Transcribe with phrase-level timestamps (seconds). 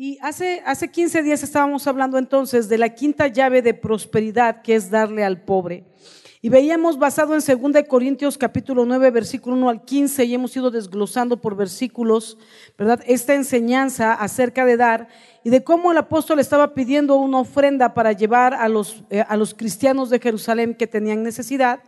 [0.00, 4.76] Y hace, hace 15 días estábamos hablando entonces de la quinta llave de prosperidad que
[4.76, 5.86] es darle al pobre.
[6.40, 10.70] Y veíamos basado en 2 Corintios capítulo 9, versículo 1 al 15, y hemos ido
[10.70, 12.38] desglosando por versículos,
[12.78, 13.00] ¿verdad?
[13.08, 15.08] Esta enseñanza acerca de dar
[15.42, 19.36] y de cómo el apóstol estaba pidiendo una ofrenda para llevar a los, eh, a
[19.36, 21.80] los cristianos de Jerusalén que tenían necesidad.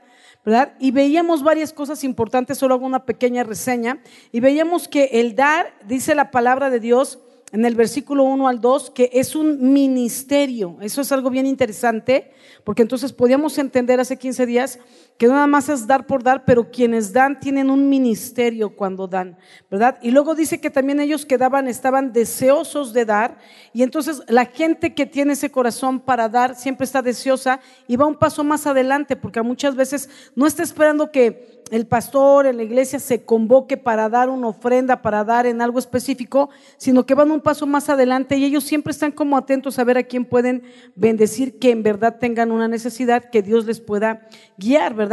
[0.44, 0.74] ¿verdad?
[0.80, 4.02] Y veíamos varias cosas importantes, solo hago una pequeña reseña,
[4.32, 7.20] y veíamos que el dar, dice la palabra de Dios,
[7.52, 10.76] en el versículo 1 al 2, que es un ministerio.
[10.80, 12.32] Eso es algo bien interesante,
[12.64, 14.78] porque entonces podíamos entender hace 15 días
[15.20, 19.36] que nada más es dar por dar, pero quienes dan tienen un ministerio cuando dan,
[19.70, 19.98] ¿verdad?
[20.00, 23.36] Y luego dice que también ellos que daban estaban deseosos de dar,
[23.74, 28.06] y entonces la gente que tiene ese corazón para dar siempre está deseosa y va
[28.06, 32.62] un paso más adelante, porque muchas veces no está esperando que el pastor en la
[32.62, 37.30] iglesia se convoque para dar una ofrenda, para dar en algo específico, sino que van
[37.30, 40.62] un paso más adelante y ellos siempre están como atentos a ver a quién pueden
[40.96, 44.26] bendecir, que en verdad tengan una necesidad, que Dios les pueda
[44.56, 45.09] guiar, ¿verdad?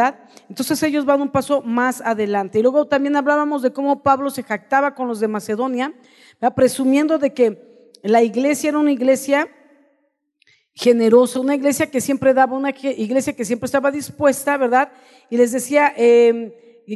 [0.50, 2.59] Entonces ellos van un paso más adelante.
[2.59, 5.94] Y luego también hablábamos de cómo Pablo se jactaba con los de Macedonia,
[6.56, 9.50] presumiendo de que la iglesia era una iglesia
[10.73, 14.92] generosa, una iglesia que siempre daba, una iglesia que siempre estaba dispuesta, ¿verdad?
[15.30, 16.52] Y les decía em,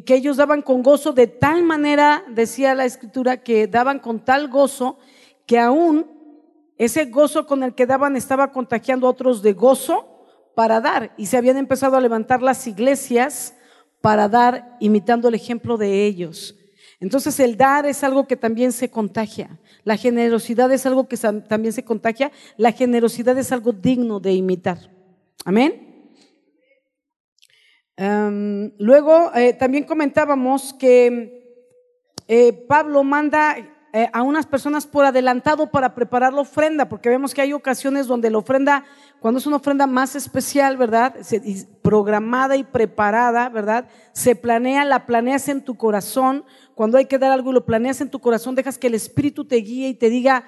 [0.05, 4.49] que ellos daban con gozo de tal manera, decía la escritura, que daban con tal
[4.49, 4.99] gozo
[5.47, 6.05] que aún
[6.77, 10.10] ese gozo con el que daban estaba contagiando a otros de gozo
[10.55, 11.13] para dar.
[11.17, 13.53] Y se habían empezado a levantar las iglesias
[14.01, 16.55] para dar, imitando el ejemplo de ellos.
[16.99, 19.59] Entonces el dar es algo que también se contagia.
[19.83, 22.31] La generosidad es algo que también se contagia.
[22.57, 24.77] La generosidad es algo digno de imitar.
[25.43, 25.87] Amén.
[28.77, 31.41] Luego eh, también comentábamos que
[32.27, 33.57] eh, Pablo manda
[33.93, 38.07] eh, a unas personas por adelantado para preparar la ofrenda, porque vemos que hay ocasiones
[38.07, 38.85] donde la ofrenda,
[39.21, 41.15] cuando es una ofrenda más especial, ¿verdad?
[41.83, 43.87] programada y preparada, ¿verdad?
[44.13, 46.43] Se planea, la planeas en tu corazón.
[46.73, 49.57] Cuando hay que dar algo lo planeas en tu corazón, dejas que el Espíritu te
[49.57, 50.45] guíe y te diga,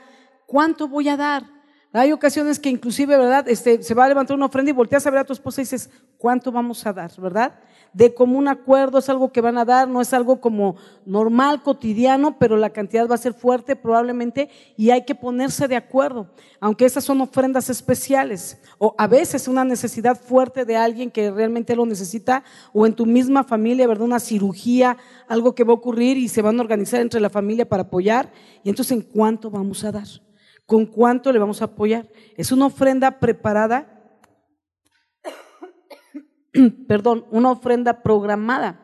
[0.47, 1.43] ¿cuánto voy a dar?
[1.91, 3.47] Hay ocasiones que inclusive, ¿verdad?
[3.47, 5.65] Este, se va a levantar una ofrenda y volteas a ver a tu esposa y
[5.65, 7.11] dices, ¿cuánto vamos a dar?
[7.21, 7.53] ¿Verdad?
[7.93, 12.39] De común acuerdo es algo que van a dar, no es algo como normal, cotidiano,
[12.39, 16.85] pero la cantidad va a ser fuerte probablemente y hay que ponerse de acuerdo, aunque
[16.85, 21.85] esas son ofrendas especiales o a veces una necesidad fuerte de alguien que realmente lo
[21.85, 22.43] necesita
[22.73, 24.05] o en tu misma familia, ¿verdad?
[24.05, 27.69] Una cirugía, algo que va a ocurrir y se van a organizar entre la familia
[27.69, 28.31] para apoyar
[28.63, 30.07] y entonces ¿en cuánto vamos a dar?
[30.65, 32.09] ¿Con cuánto le vamos a apoyar?
[32.37, 33.92] Es una ofrenda preparada,
[36.87, 38.79] perdón, una ofrenda programada.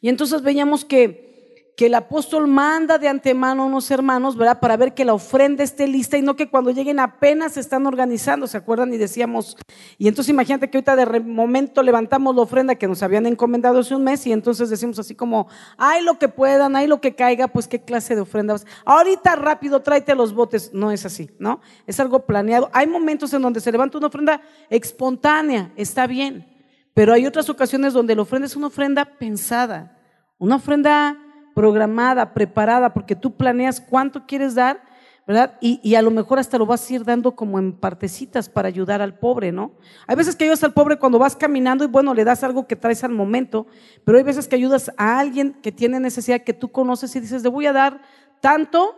[0.00, 1.26] Y entonces veíamos que
[1.76, 4.60] que el apóstol manda de antemano a unos hermanos, ¿verdad?
[4.60, 7.86] Para ver que la ofrenda esté lista y no que cuando lleguen apenas se están
[7.86, 8.94] organizando, ¿se acuerdan?
[8.94, 9.58] Y decíamos,
[9.98, 13.94] y entonces imagínate que ahorita de momento levantamos la ofrenda que nos habían encomendado hace
[13.94, 17.46] un mes y entonces decimos así como, hay lo que puedan, hay lo que caiga,
[17.48, 18.56] pues qué clase de ofrenda.
[18.86, 20.72] Ahorita rápido tráete los botes.
[20.72, 21.60] No es así, ¿no?
[21.86, 22.70] Es algo planeado.
[22.72, 26.46] Hay momentos en donde se levanta una ofrenda espontánea, está bien,
[26.94, 29.98] pero hay otras ocasiones donde la ofrenda es una ofrenda pensada,
[30.38, 31.18] una ofrenda
[31.56, 34.78] programada, preparada, porque tú planeas cuánto quieres dar,
[35.26, 35.56] ¿verdad?
[35.62, 39.00] Y, a lo mejor hasta lo vas a ir dando como en partecitas para ayudar
[39.00, 39.72] al pobre, ¿no?
[40.06, 42.76] Hay veces que ayudas al pobre cuando vas caminando y bueno, le das algo que
[42.76, 43.66] traes al momento,
[44.04, 47.42] pero hay veces que ayudas a alguien que tiene necesidad que tú conoces y dices,
[47.42, 48.02] le voy a dar
[48.42, 48.94] tanto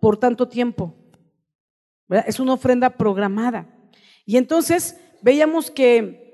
[0.00, 0.94] por tanto tiempo.
[2.08, 3.66] Es una ofrenda programada.
[4.24, 6.25] Y entonces veíamos que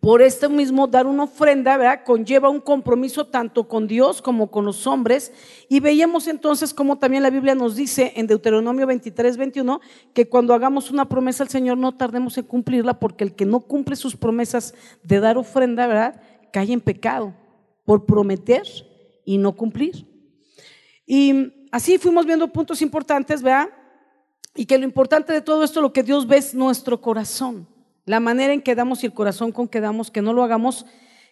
[0.00, 2.04] por esto mismo, dar una ofrenda, ¿verdad?
[2.06, 5.30] Conlleva un compromiso tanto con Dios como con los hombres.
[5.68, 9.80] Y veíamos entonces como también la Biblia nos dice en Deuteronomio 23, 21,
[10.14, 13.60] que cuando hagamos una promesa al Señor no tardemos en cumplirla, porque el que no
[13.60, 16.22] cumple sus promesas de dar ofrenda, ¿verdad?
[16.50, 17.34] Cae en pecado
[17.84, 18.62] por prometer
[19.26, 20.06] y no cumplir.
[21.06, 23.68] Y así fuimos viendo puntos importantes, ¿verdad?
[24.54, 27.68] Y que lo importante de todo esto, lo que Dios ve es nuestro corazón
[28.10, 30.84] la manera en que damos y el corazón con que damos, que no lo hagamos,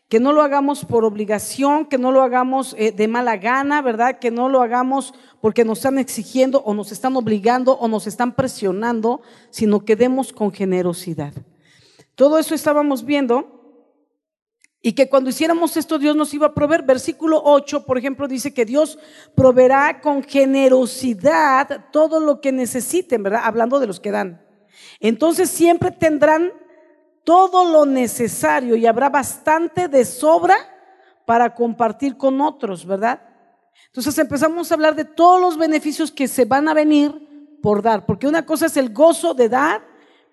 [0.09, 4.21] que no lo hagamos por obligación, que no lo hagamos eh, de mala gana, ¿verdad?
[4.21, 8.37] Que no lo hagamos porque nos están exigiendo o nos están obligando o nos están
[8.37, 11.33] presionando, sino que demos con generosidad.
[12.15, 13.83] Todo eso estábamos viendo
[14.81, 16.85] y que cuando hiciéramos esto Dios nos iba a proveer.
[16.85, 19.01] Versículo 8, por ejemplo, dice que Dios
[19.35, 23.41] proveerá con generosidad todo lo que necesiten, ¿verdad?
[23.43, 24.47] Hablando de los que dan.
[25.01, 26.53] Entonces siempre tendrán
[27.29, 30.57] todo lo necesario y habrá bastante de sobra
[31.27, 33.21] para compartir con otros, ¿verdad?
[33.89, 38.07] Entonces empezamos a hablar de todos los beneficios que se van a venir por dar,
[38.07, 39.83] porque una cosa es el gozo de dar,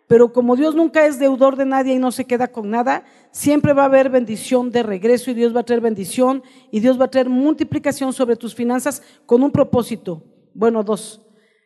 [0.08, 3.74] pero como Dios nunca es deudor de nadie y no se queda con nada, siempre
[3.74, 7.06] va a haber bendición de regreso y Dios va a traer bendición y Dios va
[7.06, 10.24] a traer multiplicación sobre tus finanzas con un propósito.
[10.54, 11.25] Bueno, dos.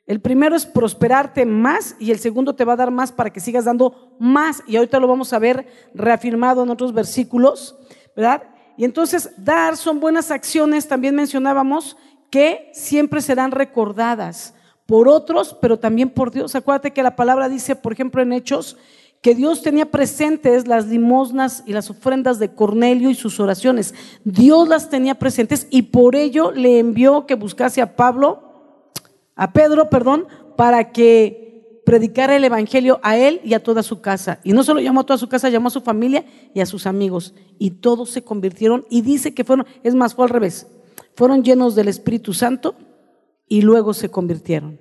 [0.09, 3.39] El primero es prosperarte más y el segundo te va a dar más para que
[3.39, 4.63] sigas dando más.
[4.65, 7.77] Y ahorita lo vamos a ver reafirmado en otros versículos,
[8.15, 8.41] ¿verdad?
[8.75, 11.95] Y entonces dar son buenas acciones, también mencionábamos,
[12.31, 14.55] que siempre serán recordadas
[14.87, 16.55] por otros, pero también por Dios.
[16.55, 18.77] Acuérdate que la palabra dice, por ejemplo, en Hechos,
[19.21, 23.93] que Dios tenía presentes las limosnas y las ofrendas de Cornelio y sus oraciones.
[24.23, 28.48] Dios las tenía presentes y por ello le envió que buscase a Pablo
[29.39, 30.27] a Pedro, perdón,
[30.57, 34.41] para que predicara el evangelio a él y a toda su casa.
[34.43, 36.85] Y no solo llamó a toda su casa, llamó a su familia y a sus
[36.85, 37.33] amigos.
[37.57, 40.67] Y todos se convirtieron y dice que fueron, es más, fue al revés,
[41.15, 42.75] fueron llenos del Espíritu Santo
[43.47, 44.77] y luego se convirtieron.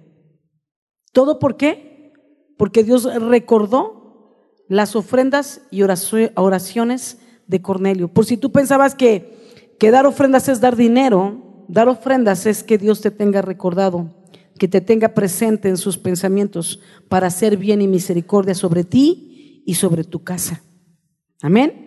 [1.13, 2.13] ¿Todo por qué?
[2.57, 8.09] Porque Dios recordó las ofrendas y oraciones de Cornelio.
[8.09, 12.77] Por si tú pensabas que, que dar ofrendas es dar dinero, dar ofrendas es que
[12.77, 14.18] Dios te tenga recordado
[14.59, 19.75] que te tenga presente en sus pensamientos para hacer bien y misericordia sobre ti y
[19.75, 20.63] sobre tu casa.
[21.41, 21.87] Amén.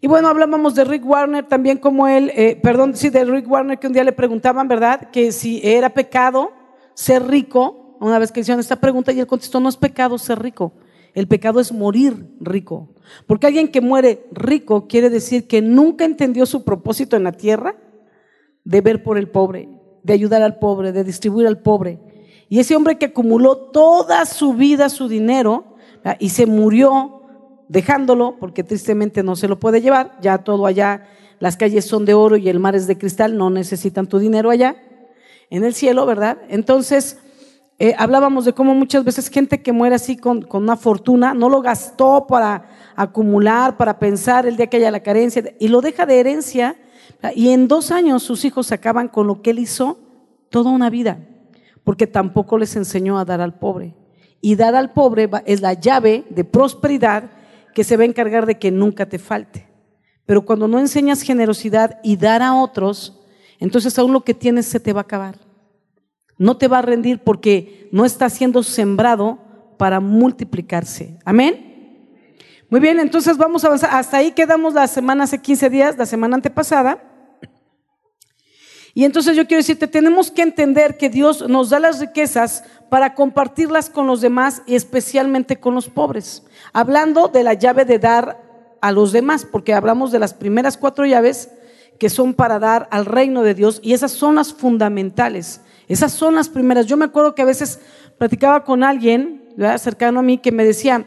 [0.00, 3.78] Y bueno, hablábamos de Rick Warner también como él, eh, perdón, sí, de Rick Warner
[3.78, 5.10] que un día le preguntaban, ¿verdad?
[5.10, 6.52] Que si era pecado
[6.94, 10.40] ser rico, una vez que hicieron esta pregunta y él contestó, no es pecado ser
[10.40, 10.72] rico,
[11.12, 12.94] el pecado es morir rico.
[13.26, 17.76] Porque alguien que muere rico quiere decir que nunca entendió su propósito en la tierra
[18.64, 21.98] de ver por el pobre de ayudar al pobre, de distribuir al pobre.
[22.48, 25.76] Y ese hombre que acumuló toda su vida su dinero
[26.18, 27.22] y se murió
[27.68, 31.06] dejándolo, porque tristemente no se lo puede llevar, ya todo allá,
[31.38, 34.50] las calles son de oro y el mar es de cristal, no necesitan tu dinero
[34.50, 34.76] allá,
[35.50, 36.38] en el cielo, ¿verdad?
[36.48, 37.18] Entonces,
[37.78, 41.48] eh, hablábamos de cómo muchas veces gente que muere así con, con, una fortuna, no
[41.48, 46.06] lo gastó para acumular, para pensar el día que haya la carencia, y lo deja
[46.06, 46.76] de herencia
[47.34, 49.98] y en dos años sus hijos acaban con lo que él hizo
[50.48, 51.18] toda una vida,
[51.84, 53.94] porque tampoco les enseñó a dar al pobre.
[54.40, 57.30] Y dar al pobre es la llave de prosperidad
[57.74, 59.68] que se va a encargar de que nunca te falte.
[60.26, 63.20] Pero cuando no enseñas generosidad y dar a otros,
[63.58, 65.38] entonces aún lo que tienes se te va a acabar.
[66.38, 69.38] No te va a rendir porque no está siendo sembrado
[69.76, 71.18] para multiplicarse.
[71.24, 71.69] Amén.
[72.70, 73.90] Muy bien, entonces vamos a avanzar.
[73.92, 77.02] Hasta ahí quedamos la semana hace 15 días, la semana antepasada.
[78.94, 83.14] Y entonces yo quiero decirte, tenemos que entender que Dios nos da las riquezas para
[83.14, 86.44] compartirlas con los demás y especialmente con los pobres.
[86.72, 88.40] Hablando de la llave de dar
[88.80, 91.50] a los demás, porque hablamos de las primeras cuatro llaves
[91.98, 95.60] que son para dar al reino de Dios y esas son las fundamentales.
[95.88, 96.86] Esas son las primeras.
[96.86, 97.80] Yo me acuerdo que a veces
[98.16, 99.42] platicaba con alguien
[99.78, 101.06] cercano a mí que me decía,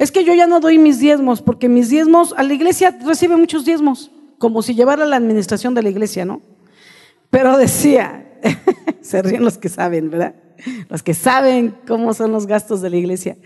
[0.00, 3.36] es que yo ya no doy mis diezmos porque mis diezmos, a la iglesia recibe
[3.36, 6.40] muchos diezmos, como si llevara la administración de la iglesia, ¿no?
[7.28, 8.32] Pero decía,
[9.02, 10.36] se ríen los que saben, ¿verdad?
[10.88, 13.36] Los que saben cómo son los gastos de la iglesia.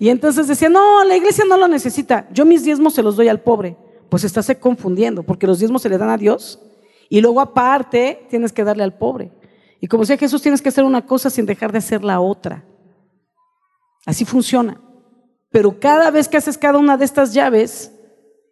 [0.00, 3.28] Y entonces decía, no, la iglesia no lo necesita, yo mis diezmos se los doy
[3.28, 3.76] al pobre.
[4.08, 6.58] Pues estás confundiendo, porque los diezmos se le dan a Dios
[7.08, 9.30] y luego aparte tienes que darle al pobre.
[9.80, 12.64] Y como decía Jesús, tienes que hacer una cosa sin dejar de hacer la otra.
[14.04, 14.80] Así funciona.
[15.50, 17.92] Pero cada vez que haces cada una de estas llaves,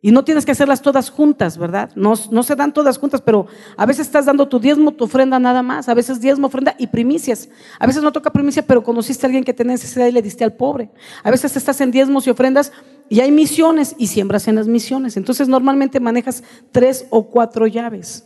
[0.00, 1.90] y no tienes que hacerlas todas juntas, ¿verdad?
[1.97, 5.61] No, se dan todas juntas, pero a veces estás dando tu diezmo, tu ofrenda nada
[5.62, 5.88] más.
[5.88, 7.49] A veces diezmo, ofrenda y primicias.
[7.81, 10.45] A veces no toca primicia, pero conociste a alguien que tenía necesidad y le diste
[10.45, 10.93] al pobre.
[11.25, 12.73] A veces estás en diezmos y ofrendas
[13.09, 15.17] y hay misiones y siembras en las misiones.
[15.17, 18.25] Entonces normalmente manejas tres o cuatro llaves,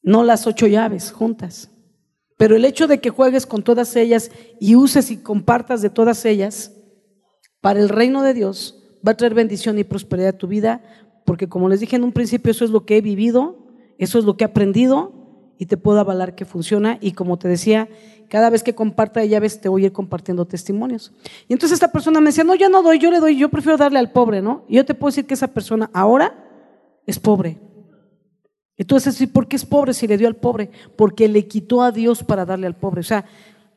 [0.00, 1.70] no las ocho llaves juntas.
[2.36, 6.24] Pero el hecho de que juegues con todas ellas y uses y compartas de todas
[6.24, 6.70] ellas
[7.64, 10.82] para el reino de Dios, va a traer bendición y prosperidad a tu vida,
[11.24, 13.56] porque como les dije en un principio, eso es lo que he vivido,
[13.96, 15.14] eso es lo que he aprendido
[15.56, 16.98] y te puedo avalar que funciona.
[17.00, 17.88] Y como te decía,
[18.28, 21.14] cada vez que comparta llaves te voy a ir compartiendo testimonios.
[21.48, 23.78] Y entonces esta persona me decía, no, yo no doy, yo le doy, yo prefiero
[23.78, 24.66] darle al pobre, ¿no?
[24.68, 26.34] Y yo te puedo decir que esa persona ahora
[27.06, 27.58] es pobre.
[28.76, 30.70] Entonces, ¿por qué es pobre si le dio al pobre?
[30.96, 33.00] Porque le quitó a Dios para darle al pobre.
[33.00, 33.24] O sea,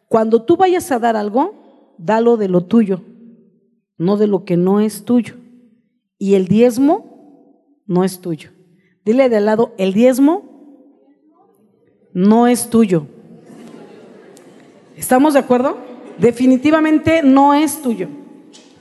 [0.09, 3.15] cuando tú vayas a dar algo, dalo de lo tuyo
[3.97, 5.35] no de lo que no es tuyo.
[6.17, 8.51] Y el diezmo no es tuyo.
[9.05, 10.57] Dile de al lado, el diezmo
[12.13, 13.07] no es tuyo.
[14.95, 15.77] ¿Estamos de acuerdo?
[16.17, 18.07] Definitivamente no es tuyo.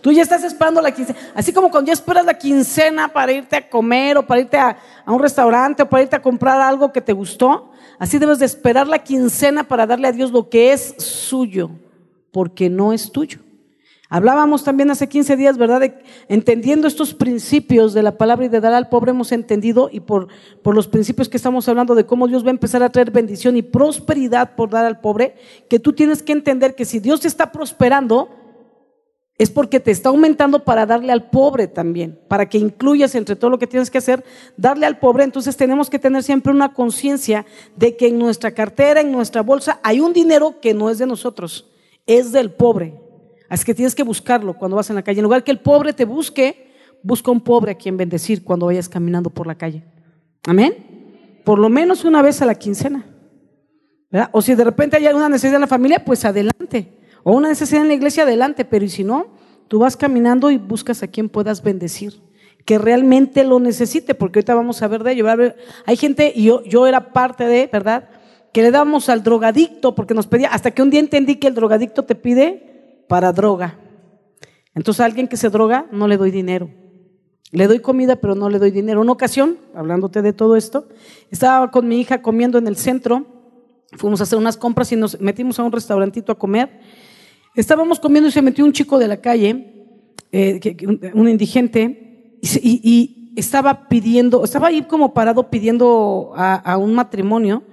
[0.01, 1.19] Tú ya estás esperando la quincena.
[1.35, 4.79] Así como cuando ya esperas la quincena para irte a comer o para irte a,
[5.05, 8.47] a, un restaurante o para irte a comprar algo que te gustó, así debes de
[8.47, 11.71] esperar la quincena para darle a Dios lo que es suyo,
[12.31, 13.41] porque no es tuyo.
[14.09, 15.81] Hablábamos también hace 15 días, ¿verdad?
[15.81, 15.99] De,
[16.29, 20.29] entendiendo estos principios de la palabra y de dar al pobre hemos entendido y por,
[20.63, 23.57] por los principios que estamos hablando de cómo Dios va a empezar a traer bendición
[23.57, 25.35] y prosperidad por dar al pobre,
[25.69, 28.31] que tú tienes que entender que si Dios te está prosperando,
[29.39, 33.51] es porque te está aumentando para darle al pobre también, para que incluyas entre todo
[33.51, 34.25] lo que tienes que hacer,
[34.57, 35.25] darle al pobre.
[35.25, 37.45] Entonces tenemos que tener siempre una conciencia
[37.77, 41.07] de que en nuestra cartera, en nuestra bolsa, hay un dinero que no es de
[41.07, 41.67] nosotros,
[42.07, 43.06] es del pobre.
[43.49, 45.21] Así que tienes que buscarlo cuando vas en la calle.
[45.21, 46.73] En lugar que el pobre te busque,
[47.03, 49.85] busca un pobre a quien bendecir cuando vayas caminando por la calle.
[50.47, 51.43] Amén.
[51.45, 53.05] Por lo menos una vez a la quincena.
[54.33, 56.93] O si de repente hay alguna necesidad en la familia, pues adelante.
[57.23, 58.65] O una necesidad en la iglesia, adelante.
[58.65, 59.29] Pero y si no,
[59.69, 62.21] tú vas caminando y buscas a quien puedas bendecir.
[62.65, 65.26] Que realmente lo necesite, porque ahorita vamos a ver de ello.
[65.85, 68.09] Hay gente, y yo, yo era parte de, ¿verdad?
[68.53, 71.55] Que le damos al drogadicto porque nos pedía, hasta que un día entendí que el
[71.55, 72.66] drogadicto te pide
[73.09, 73.79] para droga.
[74.75, 76.71] Entonces a alguien que se droga no le doy dinero.
[77.53, 79.01] Le doy comida, pero no le doy dinero.
[79.01, 80.89] Una ocasión, hablándote de todo esto,
[81.31, 83.25] estaba con mi hija comiendo en el centro,
[83.93, 86.81] fuimos a hacer unas compras y nos metimos a un restaurantito a comer.
[87.55, 89.95] Estábamos comiendo y se metió un chico de la calle,
[90.33, 90.61] eh,
[91.15, 97.65] un indigente, y, estaba pidiendo, estaba ahí como parado pidiendo a, a un matrimonio,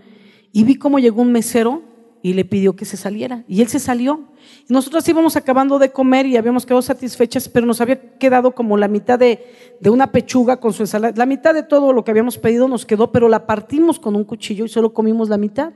[0.52, 1.82] y vi cómo llegó un mesero
[2.24, 3.44] y le pidió que se saliera.
[3.50, 4.22] Y él se salió.
[4.70, 8.88] Nosotros íbamos acabando de comer y habíamos quedado satisfechas, pero nos había quedado como la
[8.88, 9.46] mitad de,
[9.82, 11.14] de, una pechuga con su ensalada.
[11.18, 14.24] La mitad de todo lo que habíamos pedido nos quedó, pero la partimos con un
[14.24, 15.74] cuchillo y solo comimos la mitad.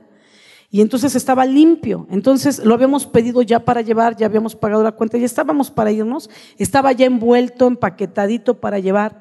[0.70, 2.06] Y entonces estaba limpio.
[2.10, 5.92] Entonces lo habíamos pedido ya para llevar, ya habíamos pagado la cuenta, ya estábamos para
[5.92, 6.30] irnos.
[6.56, 9.20] Estaba ya envuelto, empaquetadito para llevar.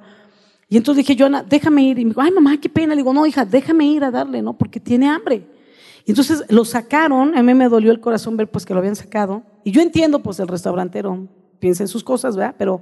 [0.69, 1.99] Y entonces dije, Joana, déjame ir.
[1.99, 2.95] Y me dijo, ay mamá, qué pena.
[2.95, 4.57] Le digo, no, hija, déjame ir a darle, ¿no?
[4.57, 5.56] Porque tiene hambre.
[6.07, 8.95] Y entonces lo sacaron, a mí me dolió el corazón ver pues que lo habían
[8.95, 9.43] sacado.
[9.65, 11.27] Y yo entiendo pues el restaurantero
[11.59, 12.55] piensa en sus cosas, ¿verdad?
[12.57, 12.81] Pero,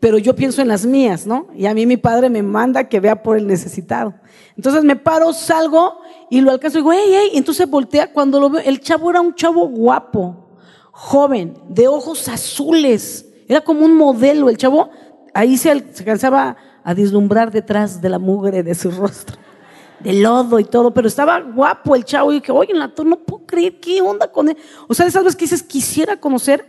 [0.00, 1.46] pero yo pienso en las mías, ¿no?
[1.54, 4.14] Y a mí mi padre me manda que vea por el necesitado.
[4.56, 7.30] Entonces me paro, salgo y lo alcanzo y digo, hey, hey.
[7.34, 8.62] Y entonces voltea cuando lo veo.
[8.66, 10.56] El chavo era un chavo guapo,
[10.90, 13.24] joven, de ojos azules.
[13.46, 14.50] Era como un modelo.
[14.50, 14.90] El chavo
[15.32, 19.44] ahí se, cansaba a deslumbrar detrás de la mugre de su rostro
[20.00, 23.80] de lodo y todo, pero estaba guapo el chavo y dije, oye, no puedo creer
[23.80, 24.56] qué onda con él.
[24.88, 26.64] O sea, de esas veces que dices, quisiera conocer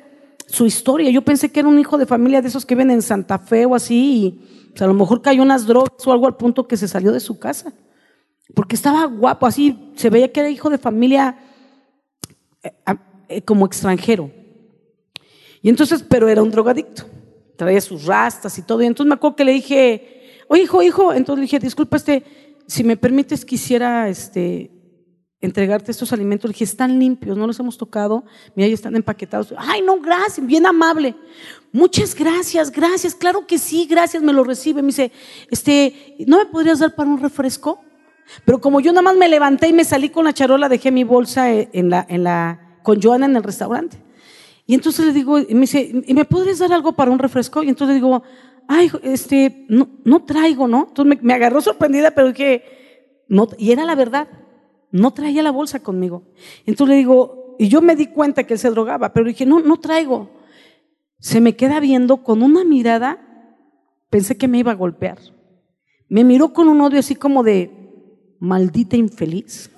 [0.48, 1.10] su historia.
[1.10, 3.66] Yo pensé que era un hijo de familia de esos que viven en Santa Fe
[3.66, 6.68] o así, y o sea, a lo mejor cayó unas drogas o algo al punto
[6.68, 7.74] que se salió de su casa.
[8.54, 11.38] Porque estaba guapo, así se veía que era hijo de familia
[12.62, 12.74] eh,
[13.28, 14.32] eh, como extranjero.
[15.62, 17.06] Y entonces, pero era un drogadicto.
[17.56, 18.82] Traía sus rastas y todo.
[18.82, 22.24] Y entonces me acuerdo que le dije, oye, hijo, hijo, entonces le dije, disculpa, este,
[22.68, 24.72] si me permites, quisiera este,
[25.42, 26.50] entregarte estos alimentos.
[26.50, 28.26] Le dije, están limpios, no los hemos tocado.
[28.56, 29.54] Mira, ya están empaquetados.
[29.58, 31.16] Ay, no, gracias, bien amable.
[31.72, 33.16] Muchas gracias, gracias.
[33.16, 34.82] Claro que sí, gracias, me lo recibe.
[34.82, 35.12] Me dice,
[35.50, 37.82] este, ¿no me podrías dar para un refresco?
[38.44, 41.04] Pero como yo nada más me levanté y me salí con la charola, dejé mi
[41.04, 44.04] bolsa eh, en la, en la, con Joana en el restaurante.
[44.68, 47.62] Y entonces le digo, me dice, ¿y me podrías dar algo para un refresco?
[47.62, 48.24] Y entonces le digo,
[48.68, 50.86] ay, este, no, no traigo, ¿no?
[50.88, 52.64] Entonces me, agarró sorprendida, pero dije,
[53.28, 54.28] no, y era la verdad,
[54.92, 56.24] no traía la bolsa conmigo.
[56.66, 59.60] Entonces le digo, y yo me di cuenta que él se drogaba, pero dije, no,
[59.60, 60.30] no traigo.
[61.20, 63.20] Se me queda viendo con una mirada,
[64.10, 65.20] pensé que me iba a golpear.
[66.08, 67.72] Me miró con un odio así como de,
[68.40, 69.72] maldita infeliz,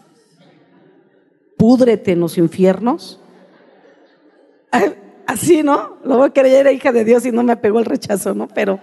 [1.58, 3.20] púdrete en los infiernos.
[5.28, 5.98] Así, ¿no?
[6.04, 8.48] Lo voy a creer, era hija de Dios y no me pegó el rechazo, ¿no?
[8.48, 8.80] Pero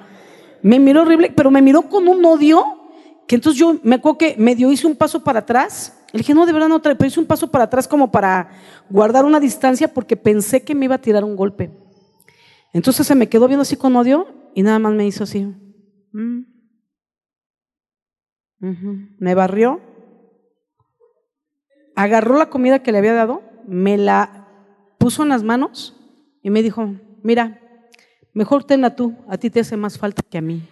[0.63, 2.63] me miró horrible, pero me miró con un odio
[3.27, 5.99] que entonces yo me acuerdo que medio hice un paso para atrás.
[6.13, 8.51] Le dije, no, de verdad no, pero hice un paso para atrás como para
[8.89, 11.71] guardar una distancia porque pensé que me iba a tirar un golpe.
[12.73, 15.47] Entonces se me quedó viendo así con odio y nada más me hizo así.
[16.13, 16.43] Mm.
[19.19, 19.81] Me barrió,
[21.95, 24.49] agarró la comida que le había dado, me la
[24.99, 25.95] puso en las manos
[26.45, 27.59] y me dijo, mira,
[28.35, 30.63] mejor tenla tú, a ti te hace más falta que a mí.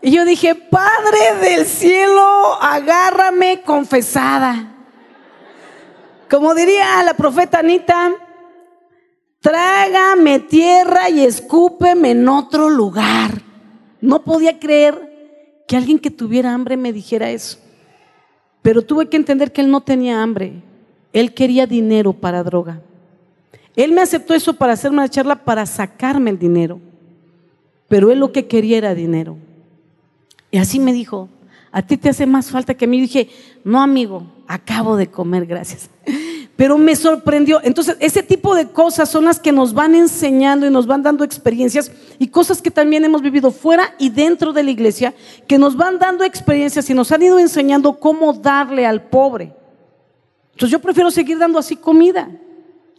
[0.00, 4.74] Y yo dije, Padre del cielo, agárrame confesada.
[6.30, 8.14] Como diría la profeta Anita,
[9.40, 13.42] trágame tierra y escúpeme en otro lugar.
[14.00, 17.58] No podía creer que alguien que tuviera hambre me dijera eso.
[18.62, 20.62] Pero tuve que entender que él no tenía hambre.
[21.12, 22.80] Él quería dinero para droga.
[23.78, 26.80] Él me aceptó eso para hacerme una charla, para sacarme el dinero.
[27.86, 29.36] Pero él lo que quería era dinero.
[30.50, 31.28] Y así me dijo,
[31.70, 32.98] a ti te hace más falta que a mí.
[32.98, 33.30] Y dije,
[33.62, 35.90] no amigo, acabo de comer, gracias.
[36.56, 37.60] Pero me sorprendió.
[37.62, 41.22] Entonces, ese tipo de cosas son las que nos van enseñando y nos van dando
[41.22, 45.14] experiencias y cosas que también hemos vivido fuera y dentro de la iglesia,
[45.46, 49.52] que nos van dando experiencias y nos han ido enseñando cómo darle al pobre.
[50.50, 52.28] Entonces, yo prefiero seguir dando así comida.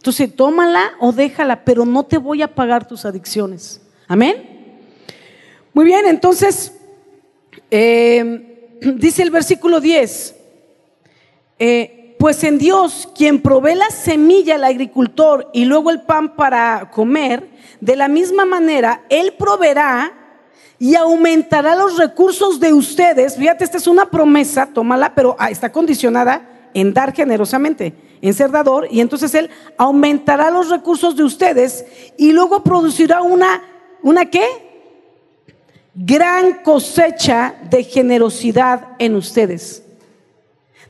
[0.00, 3.82] Entonces, tómala o déjala, pero no te voy a pagar tus adicciones.
[4.08, 4.78] Amén.
[5.74, 6.72] Muy bien, entonces,
[7.70, 10.36] eh, dice el versículo 10.
[11.58, 16.90] Eh, pues en Dios, quien provee la semilla al agricultor y luego el pan para
[16.90, 17.46] comer,
[17.82, 20.14] de la misma manera, Él proveerá
[20.78, 23.36] y aumentará los recursos de ustedes.
[23.36, 27.92] Fíjate, esta es una promesa, tómala, pero ah, está condicionada en dar generosamente,
[28.22, 31.84] en ser dador, y entonces Él aumentará los recursos de ustedes
[32.18, 33.62] y luego producirá una,
[34.02, 34.44] ¿una qué?
[35.94, 39.82] Gran cosecha de generosidad en ustedes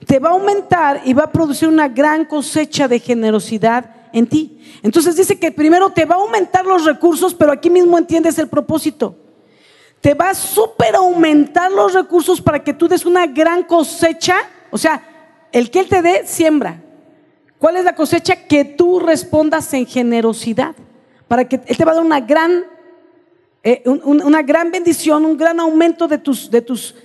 [0.07, 4.61] te va a aumentar y va a producir una gran cosecha de generosidad en ti.
[4.83, 8.49] Entonces dice que primero te va a aumentar los recursos, pero aquí mismo entiendes el
[8.49, 9.17] propósito.
[10.01, 14.37] Te va a super aumentar los recursos para que tú des una gran cosecha.
[14.71, 15.03] O sea,
[15.53, 16.80] el que Él te dé, siembra.
[17.61, 18.35] ¿Cuál es la cosecha?
[18.49, 20.75] Que tú respondas en generosidad.
[21.29, 22.65] Para que Él te va a dar una gran,
[23.63, 26.97] eh, una gran bendición, un gran aumento de tus, de tus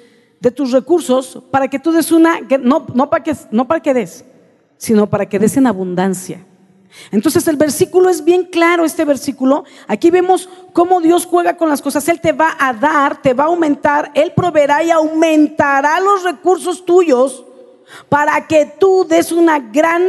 [0.46, 3.96] de tus recursos para que tú des una, no, no, para que, no para que
[3.96, 4.24] des,
[4.78, 6.46] sino para que des en abundancia.
[7.12, 9.66] Entonces el versículo es bien claro, este versículo.
[9.88, 12.08] Aquí vemos cómo Dios juega con las cosas.
[12.10, 16.86] Él te va a dar, te va a aumentar, Él proveerá y aumentará los recursos
[16.86, 17.44] tuyos
[18.08, 20.04] para que tú des una gran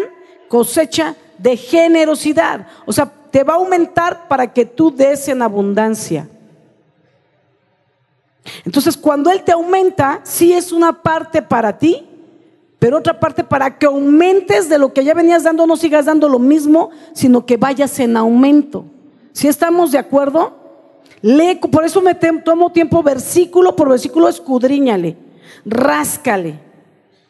[0.48, 2.66] cosecha de generosidad.
[2.84, 6.28] O sea, te va a aumentar para que tú des en abundancia.
[8.64, 12.06] Entonces, cuando Él te aumenta, sí es una parte para ti,
[12.78, 16.28] pero otra parte para que aumentes de lo que ya venías dando, no sigas dando
[16.28, 18.84] lo mismo, sino que vayas en aumento.
[19.32, 20.56] Si estamos de acuerdo,
[21.22, 25.16] lee, por eso me tomo tiempo versículo por versículo, escudriñale,
[25.64, 26.60] ráscale,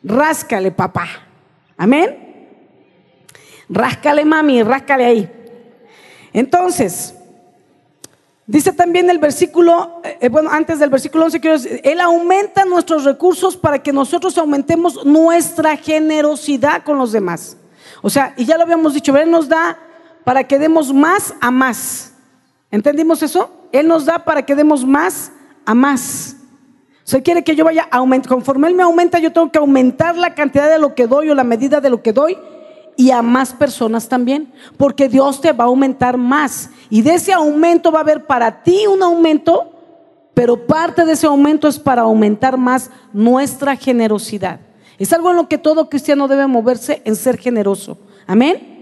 [0.02, 1.06] ráscale, papá.
[1.76, 2.25] Amén.
[3.68, 5.30] Ráscale, mami, ráscale ahí.
[6.32, 7.14] Entonces,
[8.48, 13.02] Dice también el versículo, eh, bueno, antes del versículo 11, quiero decir, Él aumenta nuestros
[13.04, 17.56] recursos para que nosotros aumentemos nuestra generosidad con los demás.
[18.02, 19.76] O sea, y ya lo habíamos dicho, Él nos da
[20.22, 22.12] para que demos más a más.
[22.70, 23.50] ¿Entendimos eso?
[23.72, 25.32] Él nos da para que demos más
[25.64, 26.36] a más.
[27.04, 28.36] O sea, quiere que yo vaya aumentando.
[28.36, 31.34] Conforme Él me aumenta, yo tengo que aumentar la cantidad de lo que doy o
[31.34, 32.38] la medida de lo que doy
[32.96, 36.70] y a más personas también, porque Dios te va a aumentar más.
[36.88, 39.72] Y de ese aumento va a haber para ti un aumento,
[40.34, 44.60] pero parte de ese aumento es para aumentar más nuestra generosidad.
[44.98, 47.98] Es algo en lo que todo cristiano debe moverse en ser generoso.
[48.26, 48.74] Amén.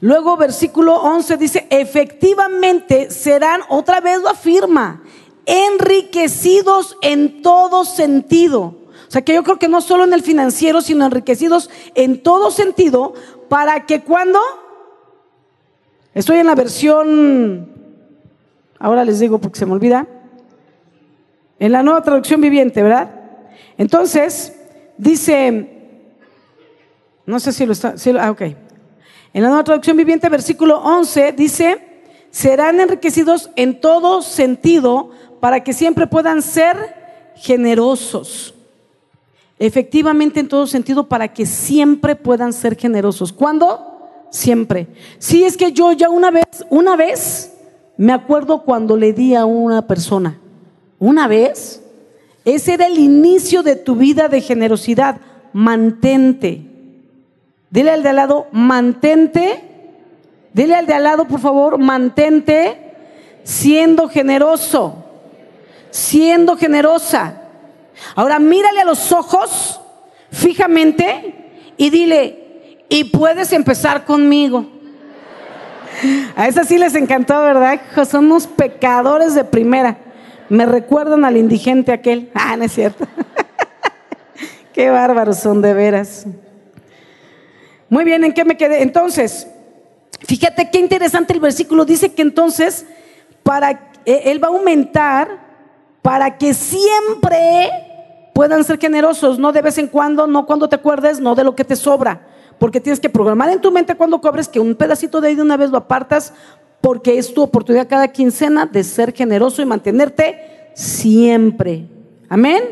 [0.00, 5.04] Luego versículo 11 dice, efectivamente serán, otra vez lo afirma,
[5.46, 8.81] enriquecidos en todo sentido
[9.12, 13.12] sea que yo creo que no solo en el financiero, sino enriquecidos en todo sentido,
[13.50, 14.40] para que cuando,
[16.14, 17.70] estoy en la versión,
[18.78, 20.06] ahora les digo porque se me olvida,
[21.58, 23.10] en la nueva traducción viviente, ¿verdad?
[23.76, 24.58] Entonces,
[24.96, 25.68] dice,
[27.26, 28.40] no sé si lo está, ah, ok.
[28.40, 35.74] En la nueva traducción viviente, versículo 11, dice, serán enriquecidos en todo sentido para que
[35.74, 38.54] siempre puedan ser generosos
[39.66, 43.32] efectivamente en todo sentido para que siempre puedan ser generosos.
[43.32, 44.26] ¿Cuándo?
[44.30, 44.88] Siempre.
[45.18, 47.52] Si es que yo ya una vez, una vez,
[47.96, 50.38] me acuerdo cuando le di a una persona,
[50.98, 51.80] una vez,
[52.44, 55.20] ese era el inicio de tu vida de generosidad.
[55.52, 56.66] Mantente.
[57.70, 59.62] Dile al de al lado, mantente.
[60.52, 62.78] Dile al de al lado, por favor, mantente
[63.44, 65.04] siendo generoso,
[65.90, 67.41] siendo generosa.
[68.14, 69.80] Ahora mírale a los ojos
[70.30, 71.34] fijamente
[71.76, 74.66] y dile, y puedes empezar conmigo.
[76.36, 77.80] A esa sí les encantó, ¿verdad?
[78.08, 79.98] Somos pecadores de primera.
[80.48, 82.30] Me recuerdan al indigente aquel.
[82.34, 83.06] Ah, no es cierto.
[84.72, 86.26] qué bárbaros son de veras.
[87.88, 88.82] Muy bien, ¿en qué me quedé?
[88.82, 89.46] Entonces,
[90.26, 91.84] fíjate qué interesante el versículo.
[91.84, 92.86] Dice que entonces,
[93.42, 93.70] para,
[94.04, 95.28] eh, Él va a aumentar
[96.00, 97.91] para que siempre
[98.32, 101.54] puedan ser generosos, no de vez en cuando, no cuando te acuerdes, no de lo
[101.54, 102.28] que te sobra.
[102.58, 105.42] porque tienes que programar en tu mente cuando cobres que un pedacito de ahí de
[105.42, 106.32] una vez lo apartas
[106.80, 111.88] porque es tu oportunidad cada quincena de ser generoso y mantenerte siempre.
[112.28, 112.62] Amén.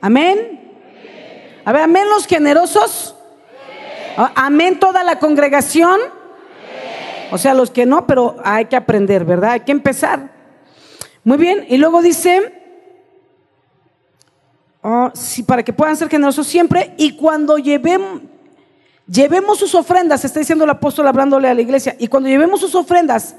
[0.00, 0.60] Amén.
[1.64, 3.14] A ver, amén los generosos.
[4.16, 6.00] Amén toda la congregación.
[7.30, 9.52] O sea, los que no, pero hay que aprender, ¿verdad?
[9.52, 10.30] Hay que empezar.
[11.22, 12.59] Muy bien, y luego dice,
[14.82, 18.22] oh, sí, para que puedan ser generosos siempre, y cuando llevemos,
[19.06, 22.74] llevemos sus ofrendas, está diciendo el apóstol hablándole a la iglesia, y cuando llevemos sus
[22.74, 23.34] ofrendas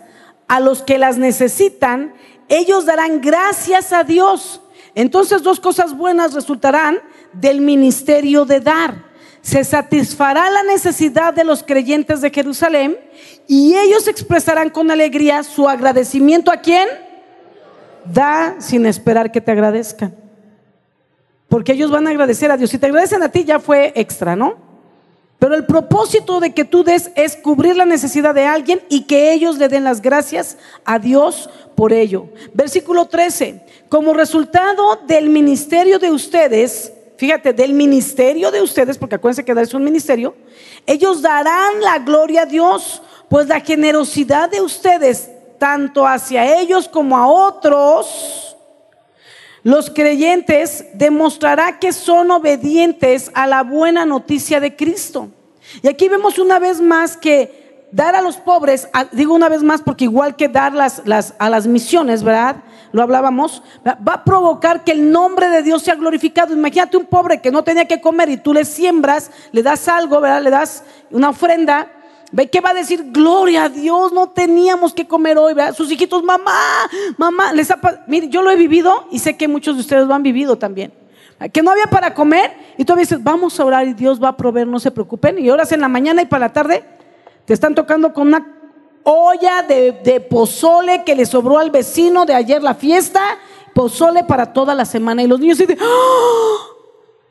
[0.48, 2.14] a los que las necesitan,
[2.50, 4.62] ellos darán gracias a Dios.
[4.96, 7.00] Entonces dos cosas buenas resultarán
[7.32, 9.06] del ministerio de dar.
[9.42, 12.98] Se satisfará la necesidad de los creyentes de Jerusalén
[13.48, 16.88] y ellos expresarán con alegría su agradecimiento a quién?
[18.06, 20.14] Da sin esperar que te agradezcan.
[21.52, 22.70] Porque ellos van a agradecer a Dios.
[22.70, 24.56] Si te agradecen a ti ya fue extra, ¿no?
[25.38, 29.34] Pero el propósito de que tú des es cubrir la necesidad de alguien y que
[29.34, 32.28] ellos le den las gracias a Dios por ello.
[32.54, 33.66] Versículo 13.
[33.90, 39.74] Como resultado del ministerio de ustedes, fíjate, del ministerio de ustedes, porque acuérdense que es
[39.74, 40.34] un ministerio,
[40.86, 47.18] ellos darán la gloria a Dios, pues la generosidad de ustedes tanto hacia ellos como
[47.18, 48.51] a otros,
[49.64, 55.30] los creyentes demostrará que son obedientes a la buena noticia de Cristo.
[55.84, 59.82] Y aquí vemos una vez más que dar a los pobres, digo una vez más
[59.82, 61.02] porque igual que dar las,
[61.38, 62.58] a las misiones, ¿verdad?
[62.92, 66.54] Lo hablábamos, va a provocar que el nombre de Dios sea glorificado.
[66.54, 70.20] Imagínate un pobre que no tenía que comer y tú le siembras, le das algo,
[70.20, 70.42] ¿verdad?
[70.42, 71.90] Le das una ofrenda
[72.32, 73.12] ¿Ve qué va a decir?
[73.12, 75.54] Gloria a Dios, no teníamos que comer hoy.
[75.76, 79.76] Sus hijitos, mamá, mamá, les ha, mire, yo lo he vivido y sé que muchos
[79.76, 80.94] de ustedes lo han vivido también.
[81.52, 84.38] Que no había para comer y tú dices, vamos a orar y Dios va a
[84.38, 85.40] proveer, no se preocupen.
[85.40, 86.86] Y horas en la mañana y para la tarde
[87.46, 88.48] te están tocando con una
[89.04, 93.22] olla de, de pozole que le sobró al vecino de ayer la fiesta,
[93.74, 95.24] pozole para toda la semana.
[95.24, 96.58] Y los niños dicen, ¡Oh,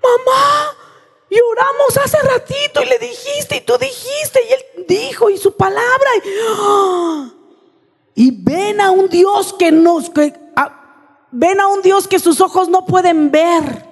[0.03, 0.80] mamá,
[1.31, 5.57] y oramos hace ratito y le dijiste y tú dijiste y él dijo y su
[5.57, 6.11] palabra.
[8.15, 10.11] Y, ven a un Dios que nos...
[10.11, 10.35] Que,
[11.31, 13.87] ven a un Dios que sus ojos no pueden ver,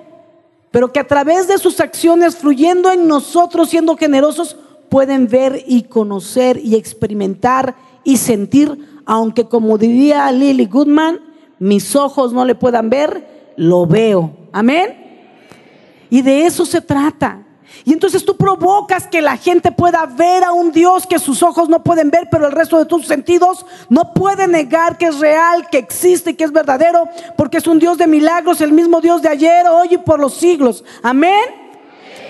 [0.72, 4.56] pero que a través de sus acciones fluyendo en nosotros, siendo generosos,
[4.88, 11.20] pueden ver y conocer y experimentar y sentir, aunque como diría Lily Goodman,
[11.58, 14.32] mis ojos no le puedan ver, lo veo.
[14.52, 14.97] Amén.
[16.10, 17.44] Y de eso se trata.
[17.84, 21.68] Y entonces tú provocas que la gente pueda ver a un Dios que sus ojos
[21.68, 25.68] no pueden ver, pero el resto de tus sentidos no puede negar que es real,
[25.70, 29.22] que existe y que es verdadero, porque es un Dios de milagros, el mismo Dios
[29.22, 30.84] de ayer, hoy y por los siglos.
[31.02, 31.44] Amén.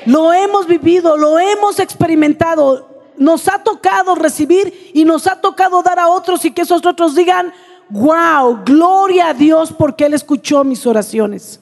[0.07, 2.89] Lo hemos vivido, lo hemos experimentado.
[3.17, 7.15] Nos ha tocado recibir y nos ha tocado dar a otros y que esos otros
[7.15, 7.53] digan,
[7.89, 11.61] wow, gloria a Dios porque Él escuchó mis oraciones.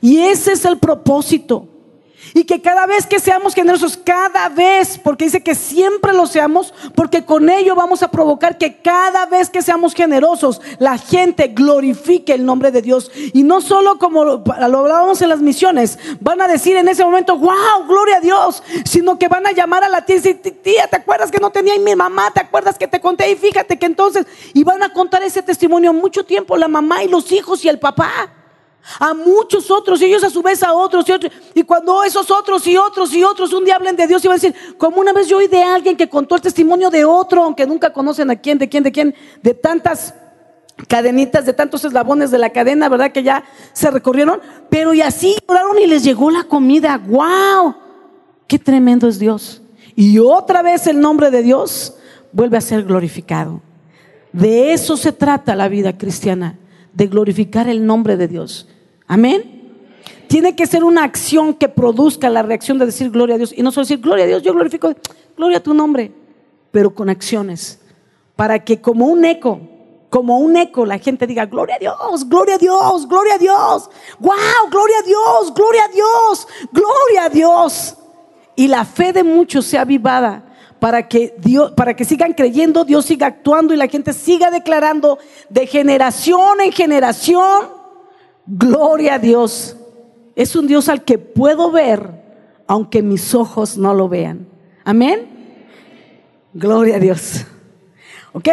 [0.00, 1.68] Y ese es el propósito.
[2.34, 6.72] Y que cada vez que seamos generosos, cada vez, porque dice que siempre lo seamos,
[6.94, 12.32] porque con ello vamos a provocar que cada vez que seamos generosos, la gente glorifique
[12.32, 13.10] el nombre de Dios.
[13.32, 17.36] Y no solo como lo, hablábamos en las misiones, van a decir en ese momento,
[17.36, 20.86] wow, gloria a Dios, sino que van a llamar a la tía y decir, tía,
[20.88, 22.30] ¿te acuerdas que no tenía mi mamá?
[22.32, 23.30] ¿Te acuerdas que te conté?
[23.30, 27.08] Y fíjate que entonces, y van a contar ese testimonio mucho tiempo, la mamá y
[27.08, 28.39] los hijos y el papá
[28.98, 31.32] a muchos otros y ellos a su vez a otros y otros.
[31.54, 34.38] Y cuando esos otros y otros y otros un día hablen de Dios y van
[34.38, 37.42] a decir, como una vez yo oí de alguien que contó el testimonio de otro,
[37.42, 40.14] aunque nunca conocen a quién, de quién, de quién, de tantas
[40.88, 43.12] cadenitas, de tantos eslabones de la cadena, ¿verdad?
[43.12, 44.40] Que ya se recorrieron,
[44.70, 46.98] pero y así oraron y les llegó la comida.
[46.98, 47.74] ¡Wow!
[48.46, 49.62] ¡Qué tremendo es Dios!
[49.94, 51.94] Y otra vez el nombre de Dios
[52.32, 53.60] vuelve a ser glorificado.
[54.32, 56.56] De eso se trata la vida cristiana
[56.92, 58.68] de glorificar el nombre de Dios.
[59.06, 59.60] Amén.
[60.28, 63.52] Tiene que ser una acción que produzca la reacción de decir gloria a Dios.
[63.56, 64.92] Y no solo decir gloria a Dios, yo glorifico,
[65.36, 66.12] gloria a tu nombre,
[66.70, 67.80] pero con acciones.
[68.36, 69.60] Para que como un eco,
[70.08, 73.90] como un eco, la gente diga, gloria a Dios, gloria a Dios, gloria a Dios.
[74.18, 77.96] Wow, gloria a Dios, gloria a Dios, gloria a Dios.
[78.56, 80.49] Y la fe de muchos sea avivada
[80.80, 85.18] para que Dios, para que sigan creyendo, Dios siga actuando y la gente siga declarando
[85.50, 87.68] de generación en generación,
[88.46, 89.76] gloria a Dios.
[90.34, 92.10] Es un Dios al que puedo ver,
[92.66, 94.48] aunque mis ojos no lo vean.
[94.82, 95.28] Amén.
[96.54, 97.44] Gloria a Dios.
[98.32, 98.48] ¿Ok?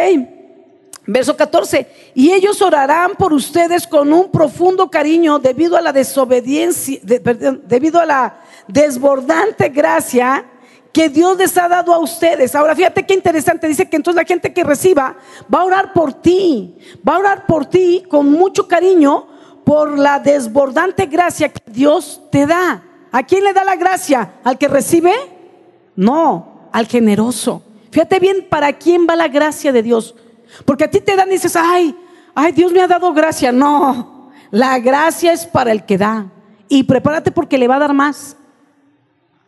[1.06, 1.86] Verso 14.
[2.14, 8.04] Y ellos orarán por ustedes con un profundo cariño debido a la desobediencia, debido a
[8.04, 10.44] la desbordante gracia
[10.98, 12.56] que Dios les ha dado a ustedes.
[12.56, 15.14] Ahora fíjate qué interesante, dice que entonces la gente que reciba
[15.54, 16.76] va a orar por ti,
[17.08, 19.28] va a orar por ti con mucho cariño
[19.62, 22.82] por la desbordante gracia que Dios te da.
[23.12, 24.32] ¿A quién le da la gracia?
[24.42, 25.12] ¿Al que recibe?
[25.94, 27.62] No, al generoso.
[27.92, 30.16] Fíjate bien para quién va la gracia de Dios.
[30.64, 31.94] Porque a ti te dan y dices, ay,
[32.34, 33.52] ay, Dios me ha dado gracia.
[33.52, 36.26] No, la gracia es para el que da.
[36.68, 38.36] Y prepárate porque le va a dar más.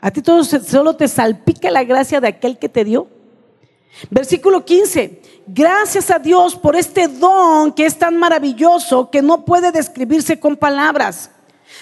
[0.00, 3.08] A ti todo solo te salpica la gracia de aquel que te dio.
[4.10, 5.20] Versículo 15.
[5.46, 10.56] Gracias a Dios por este don que es tan maravilloso que no puede describirse con
[10.56, 11.30] palabras.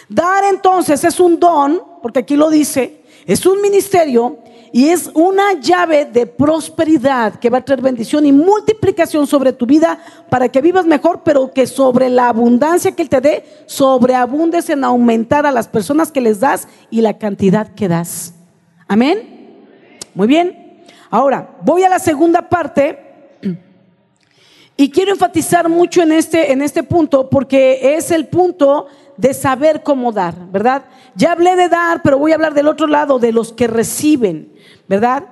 [0.09, 4.38] Dar entonces es un don, porque aquí lo dice, es un ministerio
[4.72, 9.66] y es una llave de prosperidad que va a traer bendición y multiplicación sobre tu
[9.66, 14.68] vida para que vivas mejor, pero que sobre la abundancia que Él te dé, sobreabundes
[14.68, 18.35] en aumentar a las personas que les das y la cantidad que das.
[18.87, 19.57] Amén.
[20.14, 20.83] Muy bien.
[21.11, 23.04] Ahora, voy a la segunda parte.
[24.81, 28.87] Y quiero enfatizar mucho en este, en este punto porque es el punto
[29.18, 30.85] de saber cómo dar, ¿verdad?
[31.14, 34.52] Ya hablé de dar, pero voy a hablar del otro lado, de los que reciben,
[34.88, 35.24] ¿verdad?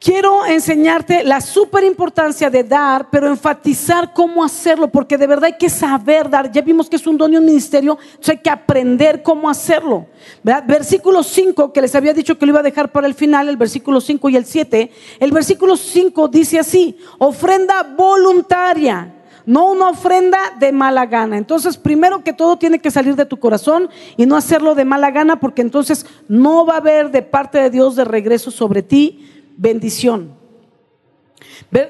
[0.00, 5.56] Quiero enseñarte la super importancia de dar, pero enfatizar cómo hacerlo, porque de verdad hay
[5.56, 6.50] que saber dar.
[6.50, 10.06] Ya vimos que es un don y un ministerio, entonces hay que aprender cómo hacerlo.
[10.42, 10.64] ¿verdad?
[10.66, 13.56] Versículo 5, que les había dicho que lo iba a dejar para el final, el
[13.56, 14.90] versículo 5 y el 7.
[15.20, 21.36] El versículo 5 dice así, ofrenda voluntaria no una ofrenda de mala gana.
[21.36, 25.10] Entonces, primero que todo tiene que salir de tu corazón y no hacerlo de mala
[25.10, 29.28] gana porque entonces no va a haber de parte de Dios de regreso sobre ti
[29.56, 30.34] bendición.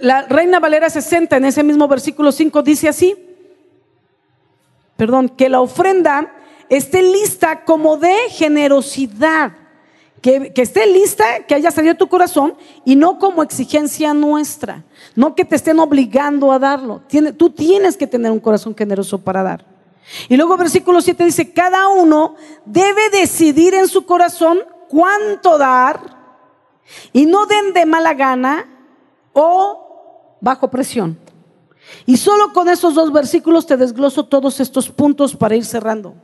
[0.01, 3.17] La Reina Valera 60 en ese mismo versículo 5 dice así,
[4.97, 6.33] perdón, que la ofrenda
[6.69, 9.53] esté lista como de generosidad
[10.22, 12.54] que, esté lista, que haya salido tu corazón
[12.85, 14.85] y no como exigencia nuestra,
[15.16, 17.02] no que te estén obligando a darlo.
[17.37, 19.66] tú tienes que tener un corazón generoso para dar.
[20.28, 26.00] Y luego versículo 7 dice, cada uno debe decidir en su corazón cuánto dar
[27.12, 28.68] y no den de mala gana
[29.32, 31.18] o bajo presión.
[32.06, 36.14] Y solo con esos dos versículos te desgloso todos estos puntos para ir cerrando.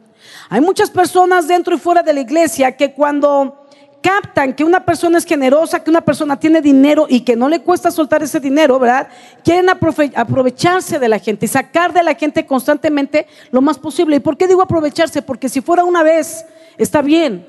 [0.50, 3.67] Hay muchas personas dentro y fuera de la iglesia que cuando
[4.09, 7.61] captan que una persona es generosa, que una persona tiene dinero y que no le
[7.61, 9.09] cuesta soltar ese dinero, ¿verdad?
[9.44, 14.16] Quieren aprovecharse de la gente y sacar de la gente constantemente lo más posible.
[14.16, 15.21] ¿Y por qué digo aprovecharse?
[15.21, 16.47] Porque si fuera una vez,
[16.79, 17.47] está bien.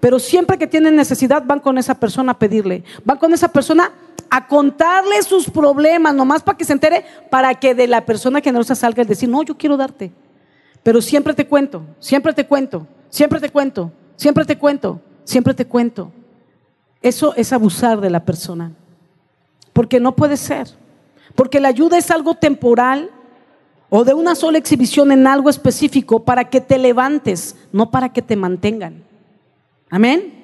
[0.00, 2.82] Pero siempre que tienen necesidad van con esa persona a pedirle.
[3.04, 3.92] Van con esa persona
[4.30, 8.74] a contarle sus problemas, nomás para que se entere, para que de la persona generosa
[8.74, 10.10] salga el decir, no, yo quiero darte.
[10.82, 15.00] Pero siempre te cuento, siempre te cuento, siempre te cuento, siempre te cuento.
[15.30, 16.10] Siempre te cuento.
[17.00, 18.72] Eso es abusar de la persona.
[19.72, 20.66] Porque no puede ser.
[21.36, 23.12] Porque la ayuda es algo temporal
[23.90, 28.22] o de una sola exhibición en algo específico para que te levantes, no para que
[28.22, 29.04] te mantengan.
[29.88, 30.34] Amén.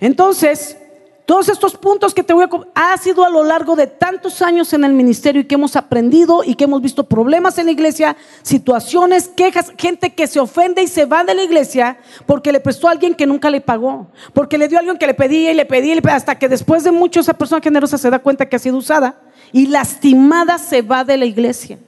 [0.00, 0.78] Entonces,
[1.26, 4.72] todos estos puntos que te voy a ha sido a lo largo de tantos años
[4.74, 8.16] en el ministerio y que hemos aprendido y que hemos visto problemas en la iglesia,
[8.42, 12.88] situaciones, quejas, gente que se ofende y se va de la iglesia porque le prestó
[12.88, 15.54] a alguien que nunca le pagó, porque le dio a alguien que le pedía y
[15.54, 18.58] le pedía, hasta que después de mucho esa persona generosa se da cuenta que ha
[18.58, 21.78] sido usada y lastimada se va de la iglesia.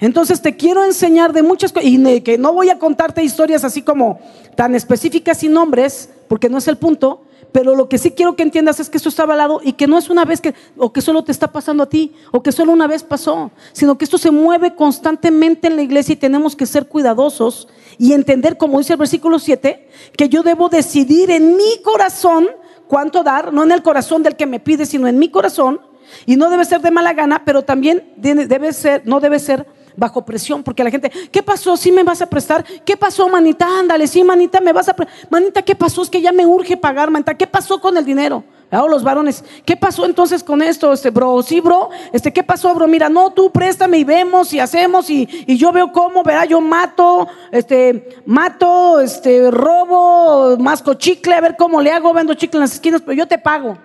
[0.00, 3.82] Entonces te quiero enseñar de muchas cosas y que no voy a contarte historias así
[3.82, 4.20] como
[4.54, 8.42] tan específicas y nombres, porque no es el punto, pero lo que sí quiero que
[8.42, 11.00] entiendas es que esto está avalado y que no es una vez que, o que
[11.00, 14.18] solo te está pasando a ti, o que solo una vez pasó, sino que esto
[14.18, 18.94] se mueve constantemente en la iglesia y tenemos que ser cuidadosos y entender, como dice
[18.94, 22.48] el versículo 7, que yo debo decidir en mi corazón
[22.86, 25.80] cuánto dar, no en el corazón del que me pide, sino en mi corazón,
[26.26, 29.66] y no debe ser de mala gana, pero también debe ser, no debe ser
[30.00, 31.76] bajo presión, porque la gente, ¿qué pasó?
[31.76, 32.64] ¿Sí me vas a prestar?
[32.86, 33.66] ¿Qué pasó, manita?
[33.78, 35.14] Ándale, sí, manita, me vas a prestar.
[35.28, 36.02] Manita, ¿qué pasó?
[36.02, 37.34] Es que ya me urge pagar, manita.
[37.34, 38.42] ¿Qué pasó con el dinero?
[38.72, 41.42] O los varones, ¿qué pasó entonces con esto, este bro?
[41.42, 42.86] Sí, bro, este, ¿qué pasó, bro?
[42.86, 46.62] Mira, no, tú préstame y vemos y hacemos y, y yo veo cómo, verá, yo
[46.62, 52.62] mato, este, mato, este, robo, masco chicle, a ver cómo le hago, vendo chicle en
[52.62, 53.76] las esquinas, pero yo te pago.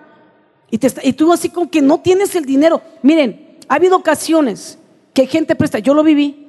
[0.70, 2.80] Y, te, y tú así como que no tienes el dinero.
[3.02, 4.78] Miren, ha habido ocasiones
[5.16, 5.78] que gente presta.
[5.78, 6.46] Yo lo viví.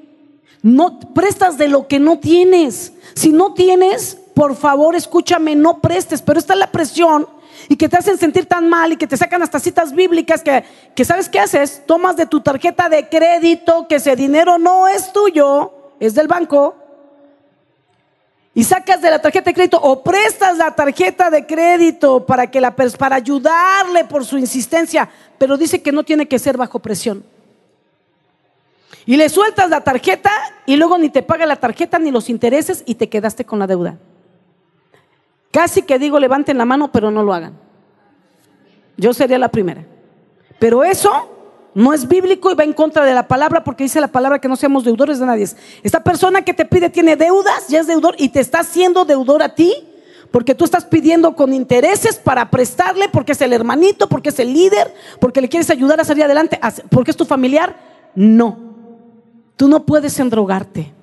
[0.62, 2.92] No prestas de lo que no tienes.
[3.16, 6.22] Si no tienes, por favor, escúchame, no prestes.
[6.22, 7.26] Pero está la presión
[7.70, 10.66] y que te hacen sentir tan mal y que te sacan hasta citas bíblicas que,
[10.94, 15.14] que sabes qué haces, tomas de tu tarjeta de crédito que ese dinero no es
[15.14, 16.76] tuyo, es del banco.
[18.54, 22.60] y sacas de la tarjeta de crédito o prestas la tarjeta de crédito para que
[22.60, 27.37] la para ayudarle por su insistencia, pero dice que no tiene que ser bajo presión.
[29.08, 30.30] Y le sueltas la tarjeta
[30.66, 33.66] y luego ni te paga la tarjeta ni los intereses y te quedaste con la
[33.66, 33.98] deuda.
[35.50, 37.58] Casi que digo levanten la mano, pero no lo hagan.
[38.98, 39.86] Yo sería la primera.
[40.60, 44.10] Pero eso no es bíblico y va en contra de la palabra porque dice la
[44.10, 45.48] palabra que no seamos deudores de nadie.
[45.84, 49.42] Esta persona que te pide tiene deudas, ya es deudor y te está haciendo deudor
[49.42, 49.74] a ti
[50.32, 54.52] porque tú estás pidiendo con intereses para prestarle porque es el hermanito, porque es el
[54.52, 57.74] líder, porque le quieres ayudar a salir adelante, porque es tu familiar.
[58.14, 58.67] No,
[59.58, 60.94] tú no puedes endrogarte.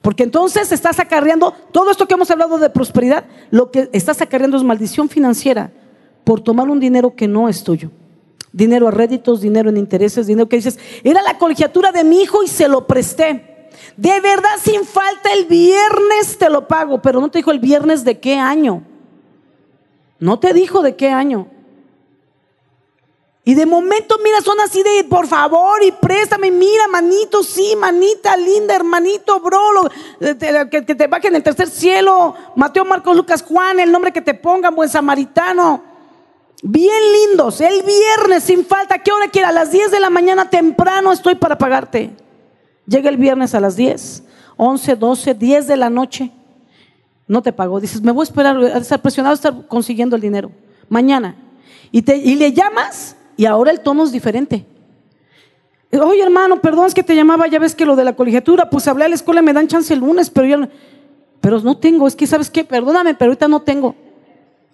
[0.00, 4.56] Porque entonces estás acarreando todo esto que hemos hablado de prosperidad, lo que estás acarreando
[4.56, 5.72] es maldición financiera
[6.24, 7.90] por tomar un dinero que no es tuyo
[8.52, 12.42] dinero a réditos, dinero en intereses, dinero que dices, era la colegiatura de mi hijo
[12.42, 13.68] y se lo presté.
[13.96, 18.04] De verdad, sin falta, el viernes te lo pago, pero no te dijo el viernes
[18.04, 18.82] de qué año.
[20.18, 21.48] No te dijo de qué año.
[23.42, 28.36] Y de momento, mira, son así de, por favor, y préstame, mira, manito, sí, manita,
[28.36, 29.58] linda, hermanito, bro,
[30.70, 34.20] que, que, te baje en el tercer cielo, Mateo, Marcos, Lucas, Juan, el nombre que
[34.20, 35.82] te pongan, buen samaritano.
[36.62, 39.48] Bien lindos, el viernes sin falta, ¿qué hora quiera?
[39.48, 42.10] A las 10 de la mañana temprano estoy para pagarte.
[42.86, 44.24] Llega el viernes a las 10,
[44.58, 46.30] 11, 12, 10 de la noche.
[47.26, 47.80] No te pago.
[47.80, 50.50] Dices, me voy a esperar, a estar presionado, a estar consiguiendo el dinero.
[50.90, 51.36] Mañana.
[51.92, 54.66] Y, te, y le llamas y ahora el tono es diferente.
[55.98, 58.86] Oye, hermano, perdón, es que te llamaba, ya ves que lo de la colegiatura, pues
[58.86, 60.68] hablé a la escuela, me dan chance el lunes, pero no,
[61.40, 63.94] pero no tengo, es que sabes qué, perdóname, pero ahorita no tengo.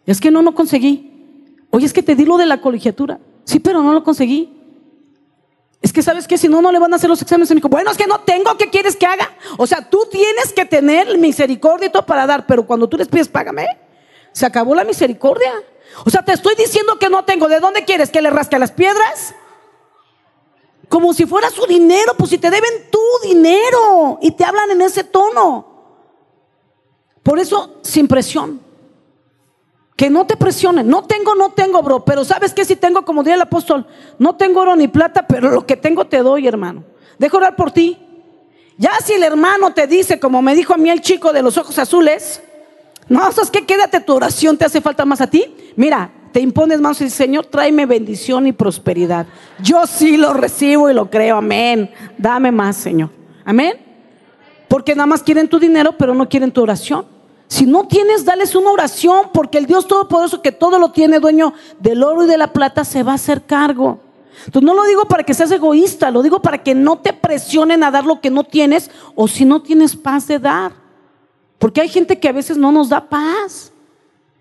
[0.05, 1.55] Es que no, no conseguí.
[1.71, 3.21] Oye, es que te di lo de la colegiatura.
[3.45, 4.53] Sí, pero no lo conseguí.
[5.81, 7.49] Es que sabes que si no, no le van a hacer los exámenes.
[7.53, 9.31] Y me dijo, bueno, es que no tengo, ¿qué quieres que haga?
[9.59, 13.07] O sea, tú tienes que tener misericordia y todo para dar, pero cuando tú les
[13.07, 13.65] pides, págame.
[14.33, 15.53] Se acabó la misericordia.
[16.05, 17.49] O sea, te estoy diciendo que no tengo.
[17.49, 19.35] ¿De dónde quieres que le rasque las piedras?
[20.89, 24.83] Como si fuera su dinero, pues si te deben tu dinero y te hablan en
[24.83, 25.67] ese tono.
[27.23, 28.61] Por eso, sin presión.
[29.97, 30.87] Que no te presionen.
[30.87, 32.05] No tengo, no tengo, bro.
[32.05, 33.87] Pero sabes que si tengo, como diría el apóstol,
[34.19, 36.85] no tengo oro ni plata, pero lo que tengo te doy, hermano.
[37.19, 37.99] Dejo orar por ti.
[38.79, 41.57] Ya si el hermano te dice, como me dijo a mí el chico de los
[41.57, 42.43] ojos azules,
[43.09, 43.65] no, ¿sabes qué?
[43.65, 45.45] Quédate tu oración, te hace falta más a ti.
[45.77, 49.27] Mira, te impones más y dices, Señor, tráeme bendición y prosperidad.
[49.63, 51.91] Yo sí lo recibo y lo creo, amén.
[52.19, 53.11] Dame más, Señor.
[53.45, 53.75] Amén.
[54.69, 57.07] Porque nada más quieren tu dinero, pero no quieren tu oración.
[57.49, 61.55] Si no tienes, dales una oración, porque el Dios Todopoderoso que todo lo tiene, dueño
[61.79, 64.01] del oro y de la plata, se va a hacer cargo.
[64.45, 67.85] Entonces no lo digo para que seas egoísta, lo digo para que no te presionen
[67.85, 70.86] a dar lo que no tienes o si no tienes paz de dar.
[71.59, 73.73] Porque hay gente que a veces no nos da paz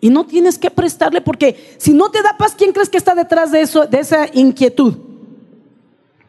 [0.01, 3.15] y no tienes que prestarle porque si no te da paz, ¿quién crees que está
[3.15, 4.93] detrás de eso, de esa inquietud?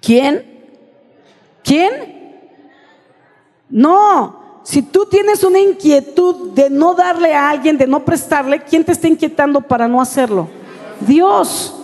[0.01, 0.45] ¿Quién?
[1.65, 2.15] ¿Quién?
[3.69, 8.85] No, si tú tienes una inquietud de no darle a alguien, de no prestarle, ¿quién
[8.85, 10.49] te está inquietando para no hacerlo?
[11.01, 11.75] Dios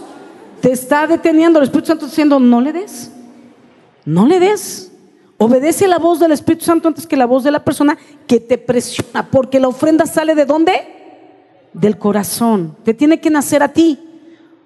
[0.61, 1.59] te está deteniendo.
[1.59, 3.11] El Espíritu Santo diciendo, no le des,
[4.05, 4.92] no le des.
[5.45, 8.59] Obedece la voz del Espíritu Santo antes que la voz de la persona que te
[8.59, 10.73] presiona, porque la ofrenda sale de dónde?
[11.73, 12.77] Del corazón.
[12.85, 13.99] Te tiene que nacer a ti.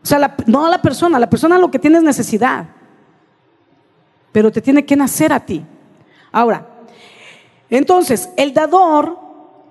[0.03, 2.67] O sea, no a la persona, la persona lo que tiene es necesidad,
[4.33, 5.65] pero te tiene que nacer a ti.
[6.31, 6.67] Ahora,
[7.71, 9.19] entonces, el dador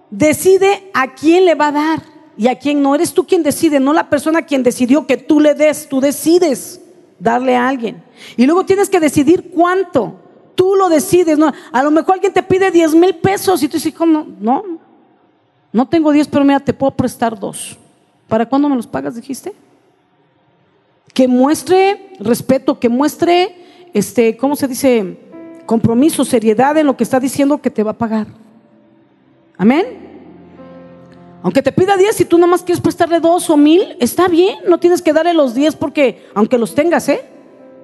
[0.10, 2.02] decide a quién le va a dar
[2.36, 2.96] y a quién no.
[2.96, 5.88] Eres tú quien decide, no la persona quien decidió que tú le des.
[5.88, 6.82] Tú decides
[7.20, 8.04] darle a alguien.
[8.38, 10.25] Y luego tienes que decidir cuánto.
[10.56, 11.38] Tú lo decides.
[11.72, 14.26] A lo mejor alguien te pide 10 mil pesos y tú dices, ¿cómo?
[14.40, 14.64] No,
[15.72, 17.78] no tengo 10, pero mira, te puedo prestar dos.
[18.28, 19.54] ¿Para cuándo me los pagas, dijiste?
[21.14, 23.56] Que muestre respeto, que muestre,
[23.94, 25.20] este, ¿cómo se dice?
[25.66, 28.28] compromiso, seriedad en lo que está diciendo que te va a pagar.
[29.58, 29.86] Amén.
[31.44, 34.80] Aunque te pida 10, si tú nomás quieres prestarle dos o mil, está bien, no
[34.80, 37.24] tienes que darle los 10 porque, aunque los tengas, ¿eh?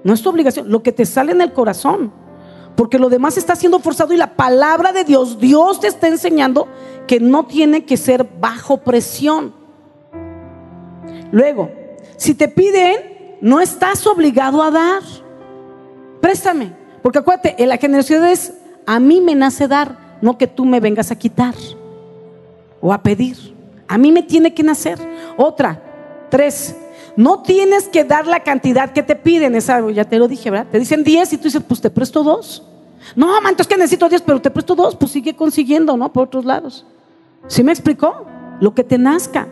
[0.03, 2.11] No es tu obligación, lo que te sale en el corazón.
[2.75, 6.67] Porque lo demás está siendo forzado y la palabra de Dios, Dios te está enseñando
[7.07, 9.53] que no tiene que ser bajo presión.
[11.31, 11.71] Luego,
[12.17, 15.01] si te piden, no estás obligado a dar.
[16.21, 16.73] Préstame.
[17.01, 18.53] Porque acuérdate, en la generosidad es,
[18.85, 21.55] a mí me nace dar, no que tú me vengas a quitar
[22.79, 23.55] o a pedir.
[23.87, 24.99] A mí me tiene que nacer.
[25.37, 25.81] Otra,
[26.29, 26.75] tres,
[27.15, 29.55] no tienes que dar la cantidad que te piden.
[29.55, 30.67] Esa, ya te lo dije, ¿verdad?
[30.71, 32.63] Te dicen diez y tú dices, pues te presto dos.
[33.15, 36.11] No, man, entonces que necesito diez, pero te presto dos, pues sigue consiguiendo, ¿no?
[36.11, 36.85] Por otros lados.
[37.47, 38.25] ¿Sí me explicó?
[38.59, 39.47] Lo que te nazca.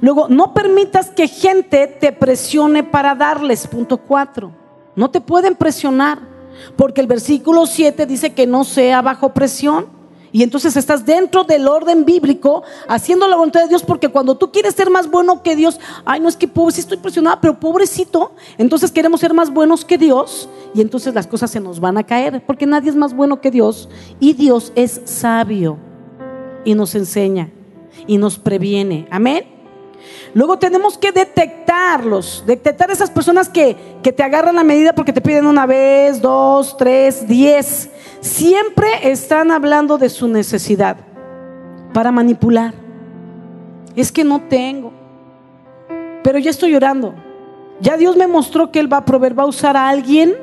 [0.00, 3.66] Luego, no permitas que gente te presione para darles.
[3.68, 4.52] Punto cuatro.
[4.96, 6.18] No te pueden presionar,
[6.76, 9.86] porque el versículo 7 dice que no sea bajo presión.
[10.32, 14.50] Y entonces estás dentro del orden bíblico haciendo la voluntad de Dios porque cuando tú
[14.50, 17.60] quieres ser más bueno que Dios, ay, no es que pobre, sí estoy presionada, pero
[17.60, 21.98] pobrecito, entonces queremos ser más buenos que Dios y entonces las cosas se nos van
[21.98, 25.76] a caer porque nadie es más bueno que Dios y Dios es sabio
[26.64, 27.50] y nos enseña
[28.06, 29.06] y nos previene.
[29.10, 29.61] Amén.
[30.34, 35.20] Luego tenemos que detectarlos, detectar esas personas que, que te agarran la medida porque te
[35.20, 37.90] piden una vez, dos, tres, diez
[38.22, 40.96] siempre están hablando de su necesidad
[41.92, 42.72] para manipular.
[43.94, 44.92] Es que no tengo,
[46.22, 47.14] pero ya estoy llorando.
[47.80, 50.34] Ya Dios me mostró que Él va a proveer, va a usar a alguien,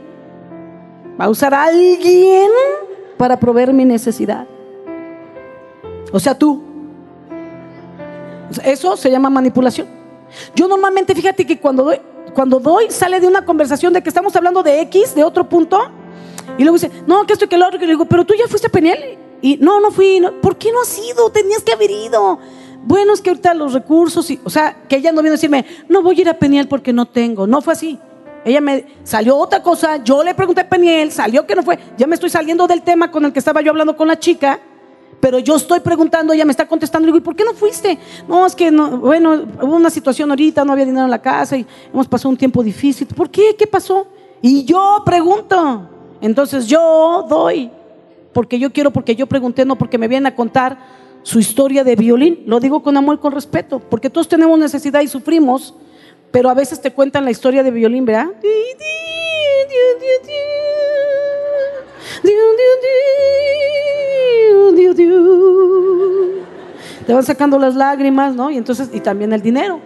[1.19, 2.49] va a usar a alguien
[3.17, 4.45] para proveer mi necesidad.
[6.11, 6.68] O sea, tú.
[8.63, 9.87] Eso se llama manipulación.
[10.55, 11.99] Yo normalmente, fíjate que cuando doy,
[12.33, 15.79] cuando doy, sale de una conversación de que estamos hablando de X, de otro punto,
[16.57, 17.77] y luego dice, no, que esto que lo otro.
[17.77, 19.17] Y le digo, pero tú ya fuiste a Peniel.
[19.41, 20.21] Y no, no fui.
[20.41, 21.29] ¿Por qué no has ido?
[21.31, 22.39] Tenías que haber ido.
[22.83, 25.65] Bueno, es que ahorita los recursos, y, o sea, que ella no vino a decirme,
[25.87, 27.47] no voy a ir a Peniel porque no tengo.
[27.47, 27.99] No fue así.
[28.45, 31.77] Ella me salió otra cosa, yo le pregunté a Peniel, salió que no fue.
[31.97, 34.59] Ya me estoy saliendo del tema con el que estaba yo hablando con la chica,
[35.19, 37.97] pero yo estoy preguntando, ella me está contestando, le digo, ¿y por qué no fuiste?
[38.27, 41.57] No, es que no, bueno, hubo una situación ahorita, no había dinero en la casa
[41.57, 43.07] y hemos pasado un tiempo difícil.
[43.07, 43.55] ¿Por qué?
[43.57, 44.07] ¿Qué pasó?
[44.41, 45.89] Y yo pregunto.
[46.21, 47.69] Entonces yo doy,
[48.33, 50.77] porque yo quiero, porque yo pregunté, no porque me vienen a contar
[51.23, 52.43] su historia de violín.
[52.45, 55.73] Lo digo con amor y con respeto, porque todos tenemos necesidad y sufrimos,
[56.31, 58.27] pero a veces te cuentan la historia de violín, ¿verdad?
[67.05, 68.51] Te van sacando las lágrimas, ¿no?
[68.51, 69.79] Y entonces, y también el dinero.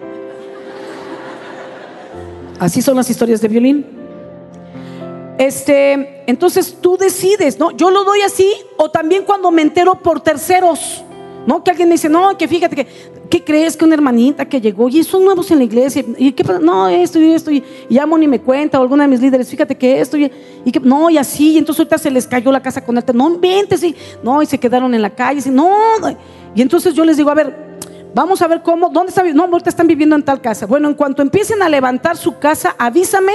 [2.59, 3.85] Así son las historias de violín.
[5.37, 7.71] Este, entonces tú decides, ¿no?
[7.71, 11.03] Yo lo doy así o también cuando me entero por terceros,
[11.47, 11.63] ¿no?
[11.63, 12.87] Que alguien me dice, no, que fíjate que,
[13.33, 16.05] ¿qué crees que una hermanita que llegó y son nuevos en la iglesia?
[16.19, 16.43] ¿Y qué?
[16.61, 19.75] No, esto y esto, y, llamo ni me cuenta, o alguna de mis líderes, fíjate
[19.75, 20.29] que esto, y,
[20.71, 23.33] que, no, y así, y entonces ahorita se les cayó la casa con él, no
[23.33, 25.73] inventes, y, no, y se quedaron en la calle, y, no,
[26.53, 27.73] y entonces yo les digo, a ver,
[28.15, 29.23] Vamos a ver cómo, ¿dónde está?
[29.23, 30.67] No, ahorita están viviendo en tal casa.
[30.67, 33.33] Bueno, en cuanto empiecen a levantar su casa, avísame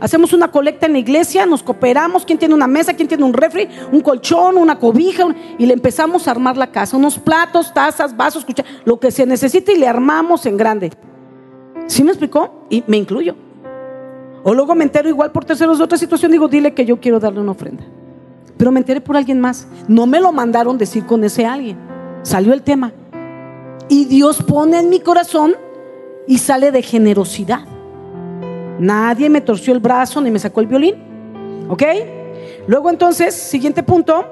[0.00, 3.34] Hacemos una colecta en la iglesia, nos cooperamos, quién tiene una mesa, quién tiene un
[3.34, 5.26] refri, un colchón, una cobija,
[5.58, 8.46] y le empezamos a armar la casa, unos platos, tazas, vasos,
[8.84, 10.90] lo que se necesite y le armamos en grande.
[11.86, 12.64] ¿Sí me explicó?
[12.70, 13.36] Y me incluyo.
[14.42, 17.20] O luego me entero igual por terceros de otra situación, digo, dile que yo quiero
[17.20, 17.84] darle una ofrenda.
[18.56, 19.66] Pero me enteré por alguien más.
[19.88, 21.78] No me lo mandaron decir con ese alguien.
[22.22, 22.92] Salió el tema.
[23.88, 25.54] Y Dios pone en mi corazón
[26.26, 27.66] y sale de generosidad.
[28.80, 30.94] Nadie me torció el brazo ni me sacó el violín.
[31.68, 31.82] ¿Ok?
[32.66, 34.24] Luego entonces, siguiente punto.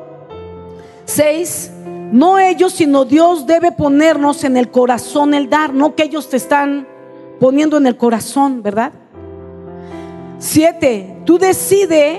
[1.04, 1.70] Seis,
[2.10, 6.38] no ellos, sino Dios debe ponernos en el corazón el dar, no que ellos te
[6.38, 6.88] están
[7.38, 8.92] poniendo en el corazón, ¿verdad?
[10.38, 12.18] Siete, tú decides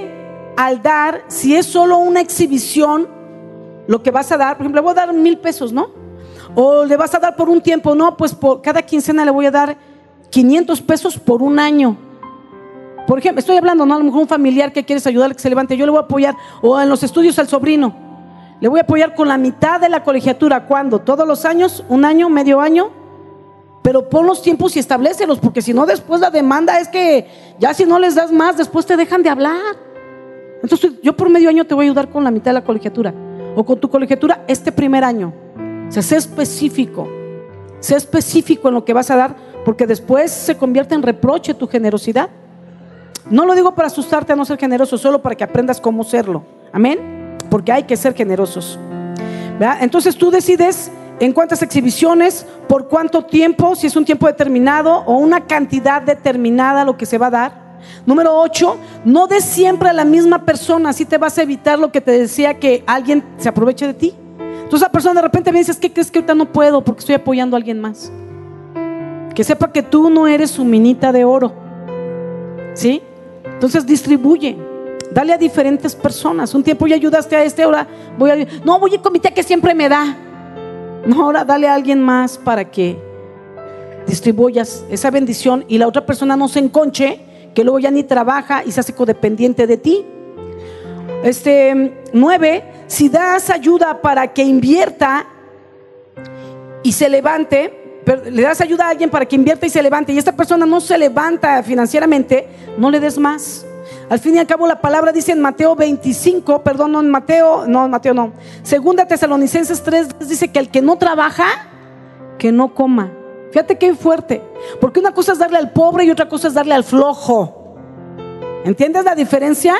[0.55, 3.07] al dar si es solo una exhibición
[3.87, 4.55] lo que vas a dar.
[4.55, 5.89] Por ejemplo, le voy a dar mil pesos, ¿no?
[6.53, 9.47] O le vas a dar por un tiempo, no, pues por cada quincena le voy
[9.47, 9.77] a dar
[10.29, 12.08] 500 pesos por un año.
[13.09, 13.95] Por ejemplo, estoy hablando, ¿no?
[13.95, 16.03] A lo mejor un familiar que quieres ayudar que se levante, yo le voy a
[16.03, 17.91] apoyar, o en los estudios al sobrino,
[18.59, 20.67] le voy a apoyar con la mitad de la colegiatura.
[20.67, 20.99] ¿Cuándo?
[20.99, 21.83] ¿Todos los años?
[21.89, 22.29] ¿Un año?
[22.29, 22.91] ¿Medio año?
[23.81, 27.73] Pero pon los tiempos y establecelos, porque si no, después la demanda es que ya
[27.73, 29.75] si no les das más, después te dejan de hablar.
[30.61, 33.11] Entonces, yo por medio año te voy a ayudar con la mitad de la colegiatura,
[33.55, 35.33] o con tu colegiatura este primer año.
[35.87, 37.09] O sea, sé específico,
[37.79, 39.35] sé específico en lo que vas a dar,
[39.65, 42.29] porque después se convierte en reproche tu generosidad.
[43.29, 46.43] No lo digo para asustarte a no ser generoso, solo para que aprendas cómo serlo.
[46.71, 47.37] Amén.
[47.49, 48.79] Porque hay que ser generosos.
[49.81, 55.17] Entonces tú decides en cuántas exhibiciones, por cuánto tiempo, si es un tiempo determinado o
[55.17, 57.69] una cantidad determinada lo que se va a dar.
[58.05, 61.91] Número 8, no des siempre a la misma persona, así te vas a evitar lo
[61.91, 64.15] que te decía que alguien se aproveche de ti.
[64.37, 67.15] Entonces esa persona de repente me dices, ¿qué crees que ahorita no puedo porque estoy
[67.15, 68.11] apoyando a alguien más?
[69.33, 71.53] Que sepa que tú no eres su minita de oro.
[72.75, 73.01] ¿Sí?
[73.59, 74.55] Entonces distribuye.
[75.11, 76.53] Dale a diferentes personas.
[76.53, 77.85] Un tiempo ya ayudaste a este, ahora
[78.17, 78.37] voy a...
[78.63, 80.15] No, voy a comité que siempre me da.
[81.05, 82.97] No, ahora dale a alguien más para que
[84.07, 87.19] distribuyas esa bendición y la otra persona no se enconche,
[87.53, 90.05] que luego ya ni trabaja y se hace codependiente de ti.
[91.21, 95.27] Este, nueve, si das ayuda para que invierta
[96.81, 97.78] y se levante,
[98.15, 100.81] le das ayuda a alguien para que invierta y se levante, y esta persona no
[100.81, 102.47] se levanta financieramente,
[102.77, 103.65] no le des más.
[104.09, 107.65] Al fin y al cabo la palabra dice en Mateo 25, perdón, no en Mateo,
[107.67, 108.33] no en Mateo no.
[108.63, 111.45] Segunda Tesalonicenses 3 dice que el que no trabaja,
[112.39, 113.11] que no coma.
[113.51, 114.41] Fíjate qué fuerte,
[114.79, 117.75] porque una cosa es darle al pobre y otra cosa es darle al flojo.
[118.65, 119.75] ¿Entiendes la diferencia?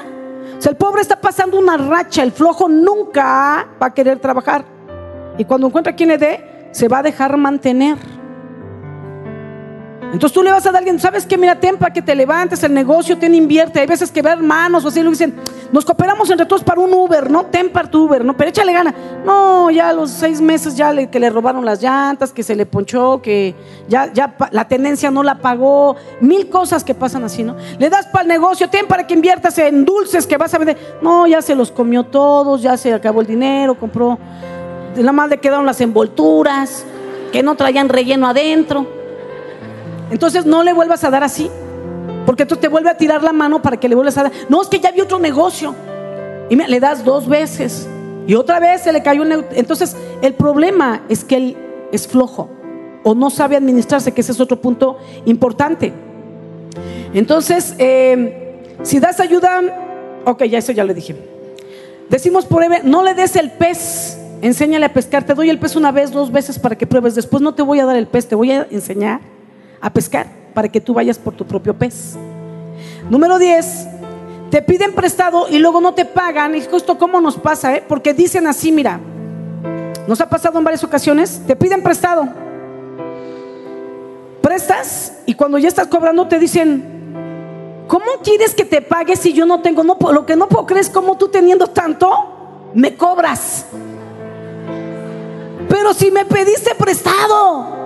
[0.58, 4.66] O sea, el pobre está pasando una racha, el flojo nunca va a querer trabajar.
[5.38, 7.98] Y cuando encuentra quien le dé, se va a dejar mantener.
[10.12, 11.38] Entonces tú le vas a dar a alguien, ¿sabes qué?
[11.38, 13.80] Mira, ten para que te levantes, el negocio, ten, invierte.
[13.80, 15.36] Hay veces que ve hermanos o así, lo dicen,
[15.72, 17.46] nos cooperamos entre todos para un Uber, ¿no?
[17.46, 18.36] Ten para tu Uber, ¿no?
[18.36, 18.94] Pero échale gana.
[19.24, 22.66] No, ya a los seis meses ya que le robaron las llantas, que se le
[22.66, 23.54] ponchó, que
[23.88, 24.12] ya,
[24.52, 25.96] la tenencia no la pagó.
[26.22, 27.56] Mil cosas que pasan así, ¿no?
[27.78, 30.98] Le das para el negocio, ten para que inviertas en dulces que vas a vender.
[31.04, 34.18] No, ya se los comió todos, ya se acabó el dinero, compró.
[34.96, 36.84] La más le quedaron las envolturas,
[37.32, 38.99] que no traían relleno adentro.
[40.12, 41.50] Entonces no le vuelvas a dar así,
[42.26, 44.32] porque tú te vuelve a tirar la mano para que le vuelvas a dar.
[44.50, 45.76] No, es que ya vi otro negocio.
[46.50, 47.88] Y le das dos veces.
[48.28, 51.58] Y otra vez se le cayó un Entonces, el problema es que él
[51.92, 52.50] es flojo
[53.04, 55.94] o no sabe administrarse, que ese es otro punto importante.
[57.14, 61.16] Entonces, eh, si das ayuda, ok, ya eso ya le dije.
[62.10, 65.24] Decimos por no le des el pez, enséñale a pescar.
[65.24, 67.16] Te doy el pez una vez, dos veces para que pruebes.
[67.16, 69.22] Después no te voy a dar el pez, te voy a enseñar
[69.82, 72.16] a pescar para que tú vayas por tu propio pez.
[73.10, 73.88] Número 10,
[74.50, 76.56] te piden prestado y luego no te pagan.
[76.56, 77.84] Y justo cómo nos pasa, ¿eh?
[77.88, 79.00] porque dicen así, mira,
[80.08, 82.28] nos ha pasado en varias ocasiones, te piden prestado.
[84.42, 89.46] Prestas y cuando ya estás cobrando te dicen, ¿cómo quieres que te pague si yo
[89.46, 89.84] no tengo?
[89.84, 92.10] No, lo que no puedo creer es cómo tú teniendo tanto,
[92.74, 93.66] me cobras.
[95.68, 97.79] Pero si me pediste prestado.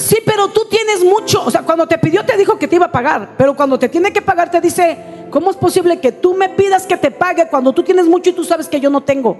[0.00, 1.44] Sí, pero tú tienes mucho.
[1.44, 3.34] O sea, cuando te pidió te dijo que te iba a pagar.
[3.36, 4.96] Pero cuando te tiene que pagar te dice,
[5.30, 8.32] ¿cómo es posible que tú me pidas que te pague cuando tú tienes mucho y
[8.32, 9.36] tú sabes que yo no tengo?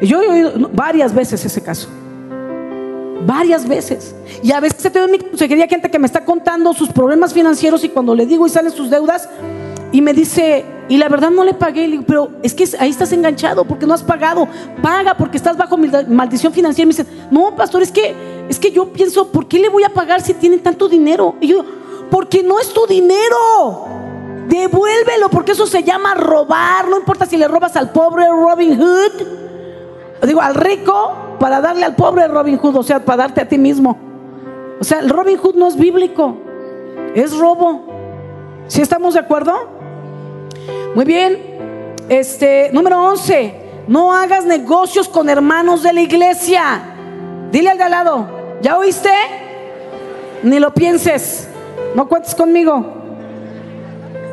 [0.00, 1.88] Yo he oído varias veces ese caso.
[3.26, 4.14] Varias veces.
[4.42, 7.34] Y a veces he tenido en mi consejería gente que me está contando sus problemas
[7.34, 9.28] financieros y cuando le digo y salen sus deudas
[9.94, 11.82] y me dice, y la verdad no le pagué.
[11.82, 14.48] Le digo, pero es que ahí estás enganchado porque no has pagado.
[14.82, 16.82] Paga porque estás bajo maldición financiera.
[16.82, 18.12] Y me dice, no, pastor, es que
[18.48, 21.36] es que yo pienso, ¿por qué le voy a pagar si tiene tanto dinero?
[21.40, 21.64] Y yo,
[22.10, 23.86] porque no es tu dinero.
[24.48, 26.88] Devuélvelo, porque eso se llama robar.
[26.88, 31.94] No importa si le robas al pobre Robin Hood, digo, al rico, para darle al
[31.94, 33.96] pobre Robin Hood, o sea, para darte a ti mismo.
[34.80, 36.36] O sea, el Robin Hood no es bíblico,
[37.14, 37.94] es robo.
[38.66, 39.73] ¿Sí estamos de acuerdo?
[40.94, 41.54] Muy bien.
[42.08, 43.54] Este, número 11,
[43.88, 46.82] no hagas negocios con hermanos de la iglesia.
[47.50, 48.28] Dile al de al lado,
[48.60, 49.10] ¿ya oíste?
[50.42, 51.48] Ni lo pienses,
[51.94, 53.02] no cuentes conmigo.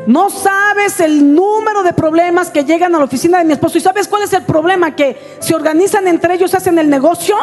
[0.08, 3.78] No sabes el número de problemas que llegan a la oficina de mi esposo.
[3.78, 4.96] ¿Y sabes cuál es el problema?
[4.96, 7.38] Que se organizan entre ellos, hacen el negocio,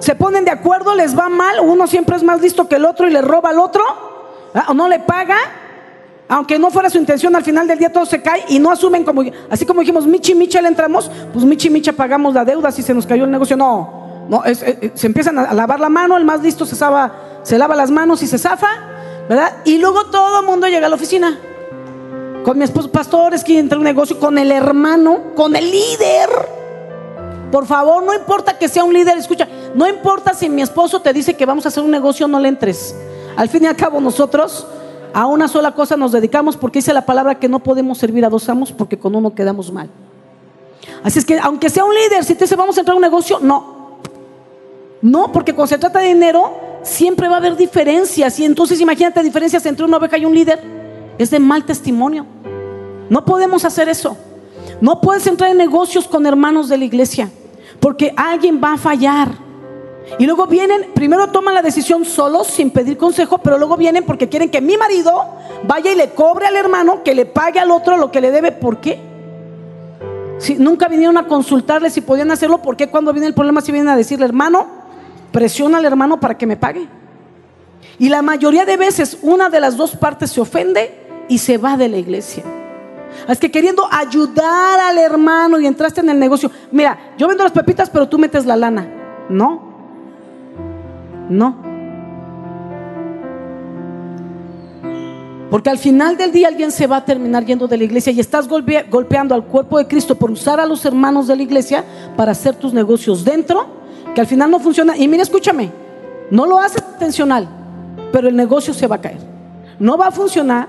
[0.00, 3.06] se ponen de acuerdo, les va mal, uno siempre es más listo que el otro
[3.06, 3.82] y le roba al otro,
[4.68, 5.38] o no le paga,
[6.30, 9.02] aunque no fuera su intención, al final del día todo se cae y no asumen
[9.02, 12.84] como, así como dijimos, Michi Micha le entramos, pues Michi Micha pagamos la deuda si
[12.84, 13.56] se nos cayó el negocio.
[13.56, 17.58] No, no, eh, eh, se empiezan a lavar la mano, el más listo se, se
[17.58, 18.68] lava las manos y se zafa,
[19.28, 19.56] ¿verdad?
[19.64, 21.36] Y luego todo el mundo llega a la oficina.
[22.44, 26.30] Con mi esposo, pastor, es que entra un negocio con el hermano, con el líder.
[27.50, 31.12] Por favor, no importa que sea un líder, escucha, no importa si mi esposo te
[31.12, 32.94] dice que vamos a hacer un negocio, no le entres.
[33.36, 34.64] Al fin y al cabo nosotros
[35.12, 38.28] a una sola cosa nos dedicamos porque dice la palabra que no podemos servir a
[38.28, 39.88] dos amos porque con uno quedamos mal.
[41.02, 43.02] Así es que aunque sea un líder, si te dice vamos a entrar a un
[43.02, 43.80] negocio, no,
[45.02, 46.52] no, porque cuando se trata de dinero,
[46.82, 48.38] siempre va a haber diferencias.
[48.38, 50.60] Y entonces imagínate diferencias entre una oveja y un líder.
[51.18, 52.26] Es de mal testimonio.
[53.08, 54.16] No podemos hacer eso.
[54.80, 57.30] No puedes entrar en negocios con hermanos de la iglesia.
[57.80, 59.28] Porque alguien va a fallar.
[60.18, 64.28] Y luego vienen, primero toman la decisión solos, sin pedir consejo, pero luego vienen porque
[64.28, 65.24] quieren que mi marido
[65.64, 68.52] vaya y le cobre al hermano, que le pague al otro lo que le debe.
[68.52, 68.98] ¿Por qué?
[70.38, 73.72] Si nunca vinieron a consultarle si podían hacerlo, ¿por qué cuando viene el problema si
[73.72, 74.66] vienen a decirle, hermano,
[75.30, 76.88] presiona al hermano para que me pague.
[77.98, 80.94] Y la mayoría de veces una de las dos partes se ofende
[81.28, 82.42] y se va de la iglesia.
[83.28, 86.50] Es que queriendo ayudar al hermano y entraste en el negocio.
[86.70, 88.88] Mira, yo vendo las pepitas, pero tú metes la lana.
[89.28, 89.69] No.
[91.30, 91.56] No.
[95.50, 98.20] Porque al final del día alguien se va a terminar yendo de la iglesia y
[98.20, 101.84] estás golpeando al cuerpo de Cristo por usar a los hermanos de la iglesia
[102.16, 103.66] para hacer tus negocios dentro
[104.14, 104.96] que al final no funciona.
[104.96, 105.70] Y mira, escúchame,
[106.30, 107.48] no lo haces intencional,
[108.12, 109.18] pero el negocio se va a caer.
[109.78, 110.68] No va a funcionar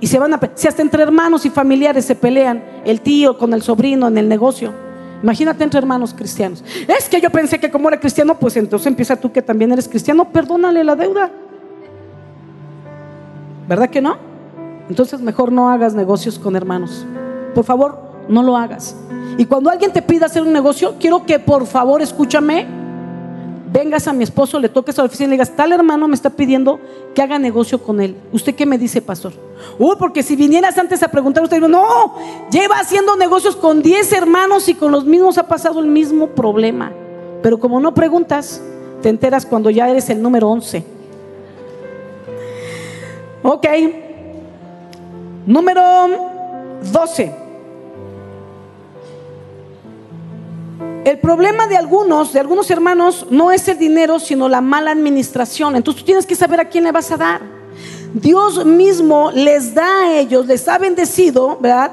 [0.00, 0.40] y se van a...
[0.54, 4.28] Si hasta entre hermanos y familiares se pelean, el tío con el sobrino en el
[4.28, 4.87] negocio.
[5.22, 6.64] Imagínate entre hermanos cristianos.
[6.86, 9.88] Es que yo pensé que como era cristiano, pues entonces empieza tú que también eres
[9.88, 11.30] cristiano, perdónale la deuda.
[13.68, 14.16] ¿Verdad que no?
[14.88, 17.04] Entonces mejor no hagas negocios con hermanos.
[17.54, 17.98] Por favor,
[18.28, 18.96] no lo hagas.
[19.36, 22.66] Y cuando alguien te pida hacer un negocio, quiero que por favor escúchame,
[23.70, 26.14] vengas a mi esposo, le toques a la oficina y le digas, tal hermano me
[26.14, 26.80] está pidiendo
[27.14, 28.16] que haga negocio con él.
[28.32, 29.32] ¿Usted qué me dice, pastor?
[29.78, 32.14] Uy, porque si vinieras antes a preguntar, usted dice, no,
[32.50, 36.92] lleva haciendo negocios con 10 hermanos y con los mismos ha pasado el mismo problema.
[37.42, 38.62] Pero como no preguntas,
[39.02, 40.84] te enteras cuando ya eres el número 11.
[43.42, 43.66] Ok.
[45.46, 45.82] Número
[46.92, 47.47] 12.
[51.08, 55.74] El problema de algunos, de algunos hermanos, no es el dinero, sino la mala administración.
[55.74, 57.40] Entonces tú tienes que saber a quién le vas a dar.
[58.12, 61.92] Dios mismo les da a ellos, les ha bendecido, ¿verdad?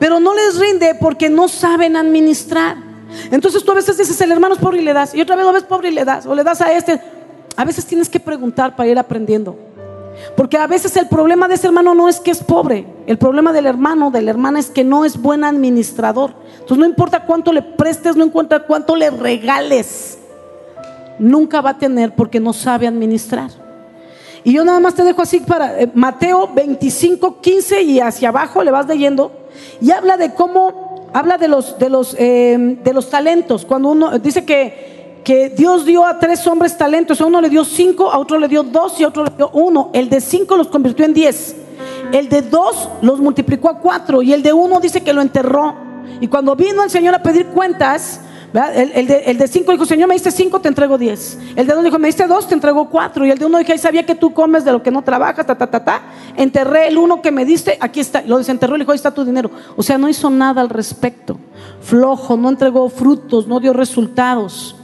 [0.00, 2.76] Pero no les rinde porque no saben administrar.
[3.30, 5.44] Entonces tú a veces dices, el hermano es pobre y le das, y otra vez
[5.44, 7.00] lo ves pobre y le das, o le das a este.
[7.54, 9.56] A veces tienes que preguntar para ir aprendiendo.
[10.36, 13.52] Porque a veces el problema de ese hermano no es que es pobre, el problema
[13.52, 16.32] del hermano, de la hermana es que no es buen administrador.
[16.52, 20.18] Entonces no importa cuánto le prestes, no importa cuánto le regales,
[21.18, 23.50] nunca va a tener porque no sabe administrar.
[24.44, 28.62] Y yo nada más te dejo así para eh, Mateo 25, 15 y hacia abajo
[28.62, 29.32] le vas leyendo
[29.80, 33.64] y habla de cómo, habla de los, de los, eh, de los talentos.
[33.64, 37.20] Cuando uno dice que que Dios dio a tres hombres talentos.
[37.20, 39.50] A uno le dio cinco, a otro le dio dos y a otro le dio
[39.52, 39.90] uno.
[39.92, 41.56] El de cinco los convirtió en diez.
[42.12, 45.74] El de dos los multiplicó a cuatro y el de uno dice que lo enterró.
[46.20, 48.20] Y cuando vino el Señor a pedir cuentas,
[48.52, 51.38] el, de, cinco dijo, Señor, me diste cinco, te entrego diez.
[51.54, 53.26] El de dos dijo, me diste dos, te entrego cuatro.
[53.26, 55.46] Y el de uno dijo, ahí sabía que tú comes de lo que no trabajas,
[55.46, 56.02] ta, ta, ta, ta.
[56.34, 58.22] Enterré el uno que me diste, aquí está.
[58.22, 59.50] Lo desenterró y le dijo, ahí está tu dinero.
[59.76, 61.38] O sea, no hizo nada al respecto.
[61.82, 64.77] Flojo, no entregó frutos, no dio resultados.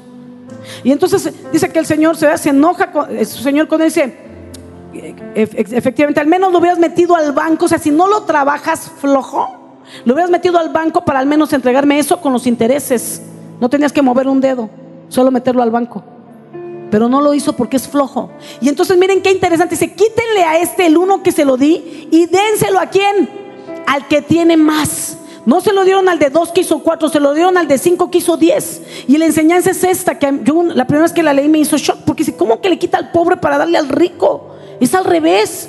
[0.83, 3.89] Y entonces dice que el Señor se, se enoja, con, eh, su Señor con él
[3.89, 4.17] dice,
[5.35, 9.81] efectivamente, al menos lo hubieras metido al banco, o sea, si no lo trabajas flojo,
[10.05, 13.23] lo hubieras metido al banco para al menos entregarme eso con los intereses.
[13.61, 14.71] No tenías que mover un dedo,
[15.09, 16.03] solo meterlo al banco.
[16.91, 18.31] Pero no lo hizo porque es flojo.
[18.61, 19.75] Y entonces miren qué interesante.
[19.75, 23.29] Dice, quítenle a este el uno que se lo di y dénselo a quién?
[23.87, 25.19] Al que tiene más.
[25.47, 27.77] No se lo dieron al de dos que hizo cuatro, se lo dieron al de
[27.79, 28.83] cinco que hizo diez.
[29.07, 31.77] Y la enseñanza es esta, que yo la primera vez que la leí me hizo
[31.77, 34.55] shock, porque dice, ¿cómo que le quita al pobre para darle al rico?
[34.81, 35.69] Es al revés.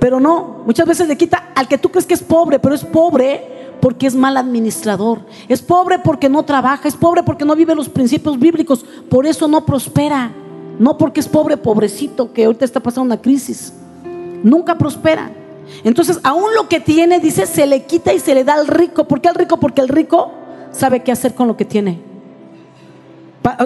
[0.00, 2.84] Pero no, muchas veces le quita al que tú crees que es pobre, pero es
[2.84, 5.20] pobre porque es mal administrador.
[5.48, 9.46] Es pobre porque no trabaja, es pobre porque no vive los principios bíblicos, por eso
[9.46, 10.32] no prospera.
[10.78, 13.72] No porque es pobre, pobrecito, que ahorita está pasando una crisis.
[14.42, 15.30] Nunca prospera.
[15.84, 19.04] Entonces, aún lo que tiene, dice, se le quita y se le da al rico.
[19.04, 19.58] ¿Por qué al rico?
[19.58, 20.32] Porque el rico
[20.70, 22.00] sabe qué hacer con lo que tiene.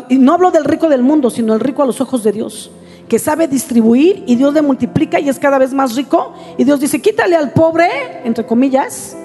[0.09, 2.71] Y no hablo del rico del mundo, sino el rico a los ojos de Dios,
[3.09, 6.33] que sabe distribuir y Dios le multiplica y es cada vez más rico.
[6.57, 7.89] Y Dios dice, quítale al pobre,
[8.25, 9.17] entre comillas,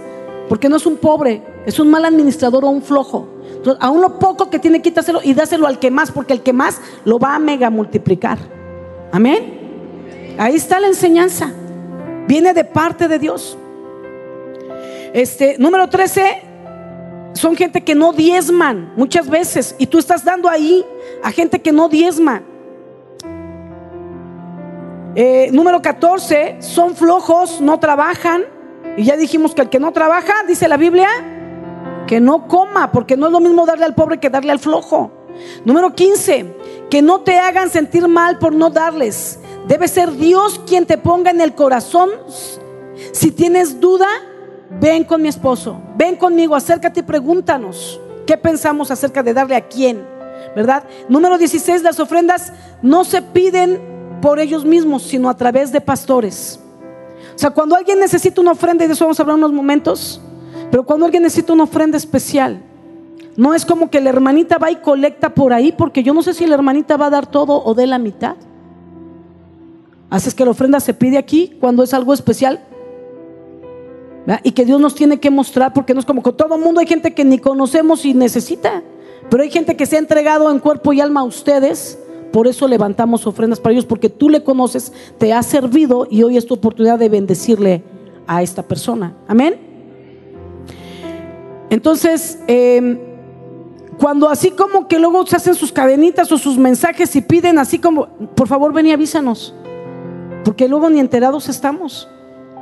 [0.47, 3.28] porque no es un pobre, es un mal administrador o un flojo.
[3.55, 6.53] Entonces, aún lo poco que tiene, quítaselo y dáselo al que más, porque el que
[6.53, 8.38] más lo va a mega multiplicar.
[9.11, 10.36] Amén.
[10.38, 11.51] Ahí está la enseñanza.
[12.28, 13.57] Viene de parte de Dios.
[15.13, 16.41] Este, número 13,
[17.34, 20.86] son gente que no diezman muchas veces y tú estás dando ahí
[21.24, 22.43] a gente que no diezma.
[25.15, 28.43] Eh, número 14, son flojos, no trabajan.
[28.97, 31.07] Y ya dijimos que el que no trabaja, dice la Biblia,
[32.07, 35.11] que no coma, porque no es lo mismo darle al pobre que darle al flojo.
[35.65, 36.55] Número 15,
[36.89, 39.39] que no te hagan sentir mal por no darles.
[39.68, 42.09] Debe ser Dios quien te ponga en el corazón.
[43.11, 44.07] Si tienes duda,
[44.80, 49.68] ven con mi esposo, ven conmigo, acércate y pregúntanos qué pensamos acerca de darle a
[49.68, 50.05] quién,
[50.55, 50.84] ¿verdad?
[51.09, 56.59] Número 16, las ofrendas no se piden por ellos mismos, sino a través de pastores.
[57.36, 60.22] O sea, cuando alguien necesita una ofrenda, y de eso vamos a hablar unos momentos,
[60.72, 62.61] pero cuando alguien necesita una ofrenda especial,
[63.36, 66.34] no es como que la hermanita va y colecta por ahí, porque yo no sé
[66.34, 68.36] si la hermanita va a dar todo o de la mitad.
[70.14, 72.64] Haces que la ofrenda se pide aquí cuando es algo especial.
[74.43, 76.80] Y que Dios nos tiene que mostrar, porque no es como que todo el mundo
[76.80, 78.84] hay gente que ni conocemos y necesita.
[79.32, 81.97] Pero hay gente que se ha entregado en cuerpo y alma a ustedes.
[82.32, 86.38] Por eso levantamos ofrendas para ellos, porque tú le conoces, te ha servido y hoy
[86.38, 87.82] es tu oportunidad de bendecirle
[88.28, 89.18] a esta persona.
[89.28, 89.57] Amén.
[91.72, 92.99] Entonces, em,
[93.99, 97.78] Cuando así como que luego se hacen sus cadenitas o sus mensajes y piden así
[97.78, 99.53] como, por favor ven y avísanos.
[100.43, 102.07] Porque luego ni enterados estamos.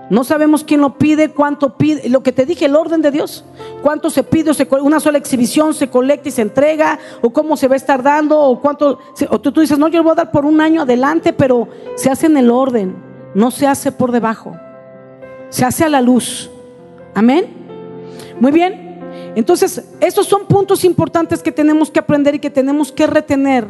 [0.10, 2.10] No sabemos quién lo pide, cuánto pide.
[2.10, 3.46] Lo que te dije, el orden de Dios.
[3.82, 4.52] Cuánto se pide,
[4.82, 8.38] una sola exhibición se colecta y se entrega, o cómo se va a estar dando,
[8.38, 9.00] o cuánto.
[9.30, 11.70] O tú, tú dices, no, yo lo voy a dar por un año adelante, pero
[11.96, 12.96] se hace en el orden,
[13.34, 14.54] no se hace por debajo.
[15.48, 16.52] Se hace a la luz.
[17.16, 17.46] Amén.
[18.40, 19.00] Muy bien.
[19.36, 23.66] Entonces, estos son puntos importantes que tenemos que aprender y que tenemos que retener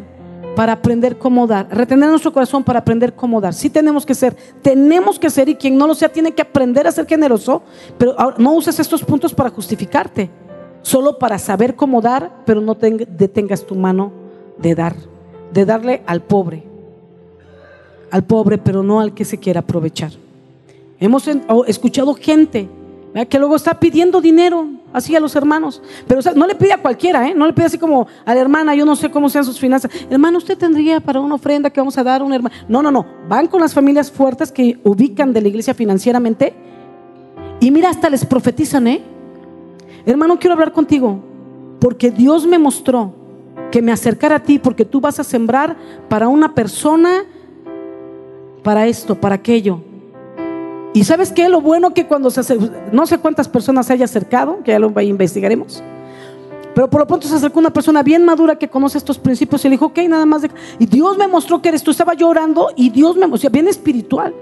[0.55, 3.53] para aprender cómo dar, retener nuestro corazón para aprender cómo dar.
[3.53, 6.87] Sí tenemos que ser, tenemos que ser y quien no lo sea tiene que aprender
[6.87, 7.63] a ser generoso,
[7.97, 10.29] pero no uses estos puntos para justificarte,
[10.81, 14.11] solo para saber cómo dar, pero no detengas tu mano
[14.57, 14.95] de dar,
[15.53, 16.63] de darle al pobre,
[18.09, 20.11] al pobre, pero no al que se quiera aprovechar.
[20.99, 21.27] Hemos
[21.67, 22.69] escuchado gente
[23.27, 25.81] que luego está pidiendo dinero así a los hermanos.
[26.07, 27.33] Pero no le pide a cualquiera, ¿eh?
[27.35, 29.91] no le pide así como a la hermana, yo no sé cómo sean sus finanzas.
[30.09, 32.55] Hermano, usted tendría para una ofrenda que vamos a dar a un hermano.
[32.69, 33.05] No, no, no.
[33.27, 36.53] Van con las familias fuertes que ubican de la iglesia financieramente.
[37.59, 39.01] Y mira, hasta les profetizan, ¿eh?
[40.05, 41.19] Hermano, quiero hablar contigo.
[41.79, 43.13] Porque Dios me mostró
[43.71, 45.75] que me acercara a ti porque tú vas a sembrar
[46.07, 47.23] para una persona,
[48.63, 49.81] para esto, para aquello.
[50.93, 51.47] Y sabes qué?
[51.47, 52.57] Lo bueno que cuando se
[52.91, 55.81] no sé cuántas personas se haya acercado, que ya lo investigaremos,
[56.73, 59.67] pero por lo pronto se acercó una persona bien madura que conoce estos principios y
[59.67, 60.41] le dijo, ok, nada más.
[60.43, 60.51] De...
[60.79, 61.91] Y Dios me mostró que eres tú.
[61.91, 64.33] Estaba llorando y Dios me mostró, bien espiritual.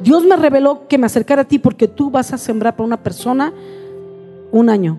[0.00, 3.02] Dios me reveló que me acercara a ti porque tú vas a sembrar para una
[3.02, 3.52] persona
[4.50, 4.98] un año.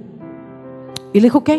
[1.13, 1.49] Y le dijo, ok,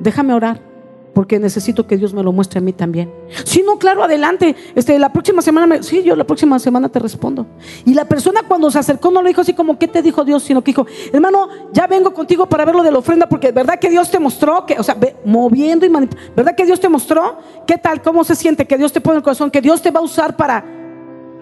[0.00, 0.69] déjame orar
[1.14, 3.12] porque necesito que Dios me lo muestre a mí también.
[3.44, 4.54] Si no, claro, adelante.
[4.74, 7.46] Este, la próxima semana, me, sí, yo la próxima semana te respondo.
[7.84, 10.42] Y la persona cuando se acercó no le dijo así como, ¿qué te dijo Dios?
[10.42, 13.78] Sino que dijo, hermano, ya vengo contigo para ver lo de la ofrenda, porque verdad
[13.78, 17.38] que Dios te mostró, que, o sea, moviendo y manipulando, ¿verdad que Dios te mostró?
[17.66, 18.02] ¿Qué tal?
[18.02, 18.66] ¿Cómo se siente?
[18.66, 20.64] Que Dios te pone el corazón, que Dios te va a usar para...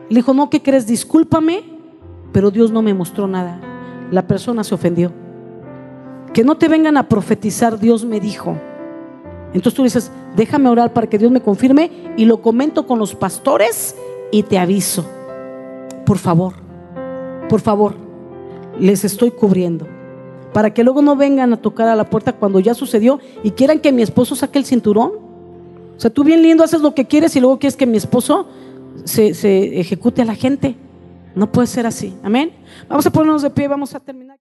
[0.08, 0.86] Le dijo, no, ¿qué crees?
[0.86, 1.64] Discúlpame,
[2.32, 3.60] pero Dios no me mostró nada.
[4.10, 5.12] La persona se ofendió.
[6.32, 8.56] Que no te vengan a profetizar, Dios me dijo.
[9.54, 13.14] Entonces tú dices, déjame orar para que Dios me confirme y lo comento con los
[13.14, 13.96] pastores
[14.30, 15.06] y te aviso.
[16.04, 16.54] Por favor,
[17.48, 17.94] por favor,
[18.78, 19.86] les estoy cubriendo.
[20.52, 23.80] Para que luego no vengan a tocar a la puerta cuando ya sucedió y quieran
[23.80, 25.12] que mi esposo saque el cinturón.
[25.96, 28.48] O sea, tú bien lindo haces lo que quieres y luego quieres que mi esposo
[29.04, 30.76] se, se ejecute a la gente.
[31.34, 32.14] No puede ser así.
[32.22, 32.52] Amén.
[32.88, 34.36] Vamos a ponernos de pie, vamos a terminar.